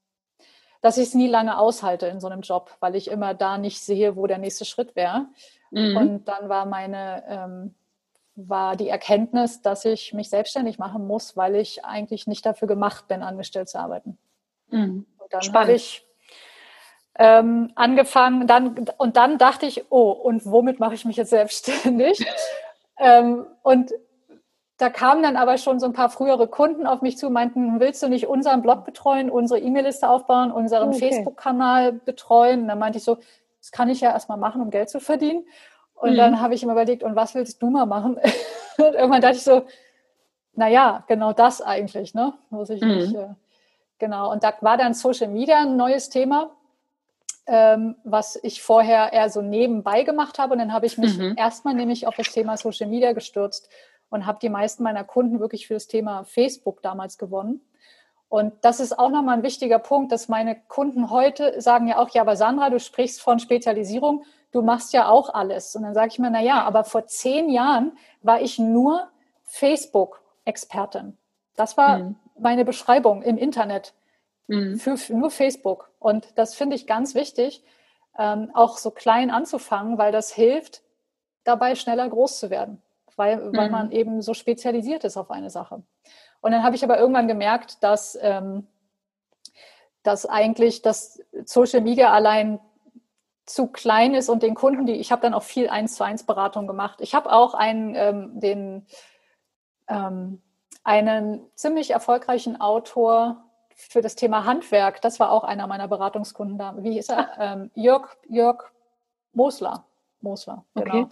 dass 0.82 0.98
ich 0.98 1.10
es 1.10 1.14
nie 1.14 1.28
lange 1.28 1.60
aushalte 1.60 2.08
in 2.08 2.20
so 2.20 2.28
einem 2.28 2.42
Job, 2.42 2.76
weil 2.80 2.96
ich 2.96 3.12
immer 3.12 3.36
da 3.36 3.60
nicht 3.60 3.80
sehe, 3.82 4.16
wo 4.16 4.26
der 4.26 4.40
nächste 4.40 4.66
Schritt 4.66 4.96
wäre. 4.96 5.28
Mhm. 5.70 5.98
Und 5.98 6.28
dann 6.28 6.50
war 6.50 6.66
meine 6.66 7.24
ähm, 7.28 7.76
war 8.50 8.76
die 8.76 8.90
Erkenntnis, 8.90 9.62
dass 9.62 9.86
ich 9.86 10.14
mich 10.14 10.30
selbstständig 10.30 10.80
machen 10.80 11.06
muss, 11.06 11.38
weil 11.38 11.56
ich 11.56 11.86
eigentlich 11.86 12.28
nicht 12.28 12.46
dafür 12.46 12.68
gemacht 12.68 13.08
bin, 13.08 13.24
angestellt 13.24 13.70
zu 13.70 13.80
arbeiten. 13.80 14.18
Mhm. 14.70 15.06
Und 15.18 15.34
dann 15.34 15.54
habe 15.54 15.74
ich 15.74 16.06
ähm, 17.16 17.72
angefangen, 17.76 18.48
dann, 18.48 18.90
und 18.98 19.18
dann 19.18 19.38
dachte 19.38 19.66
ich, 19.66 19.92
oh, 19.92 20.12
und 20.12 20.46
womit 20.46 20.80
mache 20.80 20.94
ich 20.94 21.06
mich 21.06 21.18
jetzt 21.18 21.30
selbstständig? 21.30 22.26
ähm, 23.00 23.46
und 23.64 23.92
da 24.78 24.90
kamen 24.90 25.22
dann 25.22 25.38
aber 25.38 25.60
schon 25.60 25.80
so 25.80 25.86
ein 25.86 25.94
paar 25.94 26.10
frühere 26.10 26.48
Kunden 26.48 26.88
auf 26.88 27.04
mich 27.04 27.18
zu, 27.18 27.30
meinten, 27.30 27.80
willst 27.80 28.02
du 28.02 28.08
nicht 28.08 28.28
unseren 28.28 28.64
Blog 28.64 28.84
betreuen, 28.84 29.30
unsere 29.30 29.60
E-Mail-Liste 29.60 30.10
aufbauen, 30.10 30.52
unseren 30.52 30.90
okay. 30.90 31.00
Facebook-Kanal 31.00 31.94
betreuen? 31.94 32.62
Und 32.62 32.68
dann 32.68 32.80
meinte 32.80 32.98
ich 32.98 33.04
so, 33.04 33.18
das 33.60 33.72
kann 33.72 33.90
ich 33.90 34.02
ja 34.02 34.12
erstmal 34.12 34.40
machen, 34.40 34.60
um 34.60 34.72
Geld 34.72 34.90
zu 34.90 35.00
verdienen. 35.00 35.46
Und 36.02 36.14
mhm. 36.14 36.18
dann 36.18 36.42
habe 36.42 36.56
ich 36.56 36.64
immer 36.64 36.72
überlegt, 36.72 37.04
und 37.04 37.16
was 37.16 37.36
willst 37.36 37.62
du 37.62 37.70
mal 37.70 37.86
machen? 37.86 38.16
und 38.78 38.96
irgendwann 38.96 39.22
dachte 39.22 39.38
ich 39.38 39.44
so, 39.44 39.66
naja, 40.54 41.04
genau 41.08 41.32
das 41.32 41.62
eigentlich, 41.62 42.16
ne? 42.16 42.34
Muss 42.50 42.72
ich 42.72 42.82
mhm. 42.82 42.96
nicht, 42.96 43.14
äh, 43.14 43.28
genau. 44.00 44.32
Und 44.32 44.44
da 44.44 44.54
war 44.62 44.78
dann 44.78 44.96
Social 44.96 45.28
Media 45.28 45.62
ein 45.62 45.78
neues 45.78 46.10
Thema, 46.10 46.50
ähm, 47.46 47.98
was 48.04 48.40
ich 48.42 48.64
vorher 48.64 49.14
eher 49.14 49.30
so 49.30 49.44
nebenbei 49.44 50.02
gemacht 50.02 50.40
habe. 50.40 50.54
Und 50.54 50.60
dann 50.60 50.74
habe 50.74 50.88
ich 50.88 50.98
mich 50.98 51.20
mhm. 51.20 51.36
erstmal 51.38 51.76
nämlich 51.76 52.08
auf 52.08 52.16
das 52.16 52.32
Thema 52.32 52.58
Social 52.58 52.88
Media 52.88 53.14
gestürzt 53.14 53.70
und 54.10 54.26
habe 54.26 54.40
die 54.42 54.50
meisten 54.50 54.82
meiner 54.82 55.04
Kunden 55.04 55.40
wirklich 55.40 55.68
für 55.68 55.76
das 55.76 55.86
Thema 55.86 56.24
Facebook 56.24 56.82
damals 56.82 57.20
gewonnen. 57.20 57.62
Und 58.28 58.54
das 58.62 58.80
ist 58.80 58.98
auch 58.98 59.12
nochmal 59.12 59.38
ein 59.38 59.44
wichtiger 59.44 59.78
Punkt, 59.78 60.12
dass 60.12 60.30
meine 60.30 60.60
Kunden 60.68 61.12
heute 61.12 61.62
sagen 61.62 61.88
ja 61.88 62.00
auch, 62.00 62.10
ja, 62.10 62.22
aber 62.22 62.36
Sandra, 62.36 62.72
du 62.72 62.80
sprichst 62.80 63.22
von 63.22 63.38
Spezialisierung 63.38 64.24
du 64.52 64.62
machst 64.62 64.94
ja 64.94 65.08
auch 65.08 65.34
alles. 65.34 65.76
Und 65.76 65.84
dann 65.84 65.94
sage 65.94 66.10
ich 66.10 66.20
mir, 66.20 66.30
na 66.30 66.42
ja, 66.42 66.64
aber 66.64 66.84
vor 66.84 67.08
zehn 67.08 67.50
Jahren 67.50 67.98
war 68.22 68.42
ich 68.42 68.60
nur 68.60 69.08
Facebook-Expertin. 69.46 71.18
Das 71.56 71.78
war 71.78 72.00
mhm. 72.00 72.16
meine 72.40 72.66
Beschreibung 72.66 73.22
im 73.22 73.38
Internet 73.38 73.94
mhm. 74.48 74.78
für, 74.78 74.98
für, 74.98 75.14
nur 75.14 75.32
Facebook. 75.32 75.90
Und 76.00 76.38
das 76.38 76.56
finde 76.56 76.76
ich 76.76 76.88
ganz 76.88 77.16
wichtig, 77.16 77.64
ähm, 78.18 78.52
auch 78.54 78.78
so 78.78 78.92
klein 78.92 79.32
anzufangen, 79.32 79.98
weil 79.98 80.12
das 80.12 80.32
hilft, 80.32 80.82
dabei 81.44 81.76
schneller 81.76 82.08
groß 82.08 82.40
zu 82.40 82.50
werden, 82.50 82.82
weil, 83.16 83.54
weil 83.54 83.68
mhm. 83.68 83.72
man 83.72 83.92
eben 83.92 84.22
so 84.22 84.34
spezialisiert 84.34 85.04
ist 85.04 85.18
auf 85.18 85.32
eine 85.32 85.50
Sache. 85.50 85.82
Und 86.42 86.52
dann 86.52 86.64
habe 86.64 86.76
ich 86.76 86.84
aber 86.84 86.98
irgendwann 86.98 87.28
gemerkt, 87.28 87.84
dass, 87.84 88.18
ähm, 88.22 88.68
dass 90.04 90.26
eigentlich 90.26 90.82
das 90.82 91.22
Social 91.46 91.82
Media 91.82 92.12
allein 92.12 92.60
zu 93.46 93.68
klein 93.68 94.14
ist 94.14 94.30
und 94.30 94.44
den 94.44 94.56
Kunden, 94.56 94.86
die 94.86 94.94
ich 94.94 95.12
habe 95.12 95.22
dann 95.22 95.34
auch 95.34 95.44
viel 95.44 95.70
eins 95.70 95.96
zu 95.96 96.04
eins 96.04 96.24
Beratung 96.24 96.68
gemacht. 96.68 97.02
Ich 97.02 97.16
habe 97.16 97.32
auch 97.32 97.54
einen, 97.54 97.96
ähm, 97.96 98.40
den, 98.40 98.86
ähm, 99.88 100.42
einen 100.84 101.42
ziemlich 101.56 101.92
erfolgreichen 101.92 102.60
Autor 102.60 103.44
für 103.76 104.02
das 104.02 104.16
Thema 104.16 104.46
Handwerk. 104.46 105.02
Das 105.02 105.20
war 105.20 105.32
auch 105.32 105.44
einer 105.44 105.68
meiner 105.68 105.88
Beratungskunden 105.88 106.58
da. 106.58 106.76
Wie 106.78 106.94
hieß 106.94 107.10
er? 107.10 107.30
Ähm, 107.40 107.72
Jörg, 107.74 108.16
Jörg 108.30 108.72
Mosler. 109.34 109.86
Mosler, 110.22 110.64
genau. 110.76 111.02
Okay. 111.04 111.08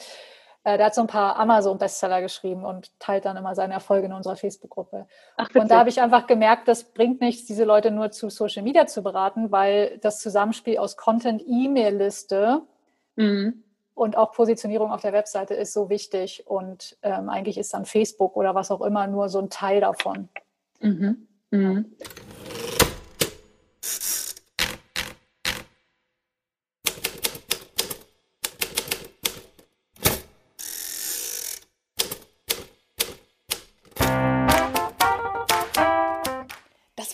Äh, 0.63 0.77
der 0.77 0.87
hat 0.87 0.95
so 0.95 1.01
ein 1.01 1.07
paar 1.07 1.37
Amazon-Bestseller 1.37 2.21
geschrieben 2.21 2.65
und 2.65 2.91
teilt 2.99 3.25
dann 3.25 3.37
immer 3.37 3.55
seine 3.55 3.73
Erfolge 3.73 4.07
in 4.07 4.13
unserer 4.13 4.35
Facebook-Gruppe. 4.35 5.07
Und 5.53 5.71
da 5.71 5.79
habe 5.79 5.89
ich 5.89 6.01
einfach 6.01 6.27
gemerkt, 6.27 6.67
das 6.67 6.83
bringt 6.83 7.21
nichts, 7.21 7.45
diese 7.45 7.63
Leute 7.63 7.91
nur 7.91 8.11
zu 8.11 8.29
Social 8.29 8.63
Media 8.63 8.85
zu 8.85 9.01
beraten, 9.01 9.51
weil 9.51 9.97
das 9.99 10.19
Zusammenspiel 10.19 10.77
aus 10.77 10.97
Content, 10.97 11.41
E-Mail-Liste 11.45 12.61
mhm. 13.15 13.63
und 13.95 14.17
auch 14.17 14.33
Positionierung 14.33 14.91
auf 14.91 15.01
der 15.01 15.13
Webseite 15.13 15.53
ist 15.53 15.73
so 15.73 15.89
wichtig. 15.89 16.45
Und 16.45 16.97
ähm, 17.03 17.29
eigentlich 17.29 17.57
ist 17.57 17.73
dann 17.73 17.85
Facebook 17.85 18.35
oder 18.35 18.53
was 18.53 18.69
auch 18.69 18.81
immer 18.81 19.07
nur 19.07 19.29
so 19.29 19.39
ein 19.39 19.49
Teil 19.49 19.79
davon. 19.79 20.27
Mhm. 20.81 21.27
Mhm. 21.51 21.95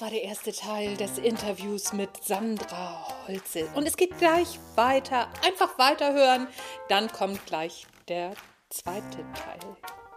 War 0.01 0.09
der 0.09 0.23
erste 0.23 0.51
Teil 0.51 0.97
des 0.97 1.17
Interviews 1.17 1.93
mit 1.93 2.23
Sandra 2.23 3.07
Holzel. 3.27 3.69
Und 3.75 3.87
es 3.87 3.97
geht 3.97 4.17
gleich 4.17 4.59
weiter. 4.75 5.29
Einfach 5.45 5.77
weiterhören. 5.77 6.47
Dann 6.89 7.11
kommt 7.11 7.45
gleich 7.45 7.85
der 8.07 8.33
zweite 8.69 9.17
Teil. 9.33 9.59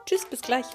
Tschüss, 0.07 0.25
bis 0.25 0.41
gleich. 0.41 0.67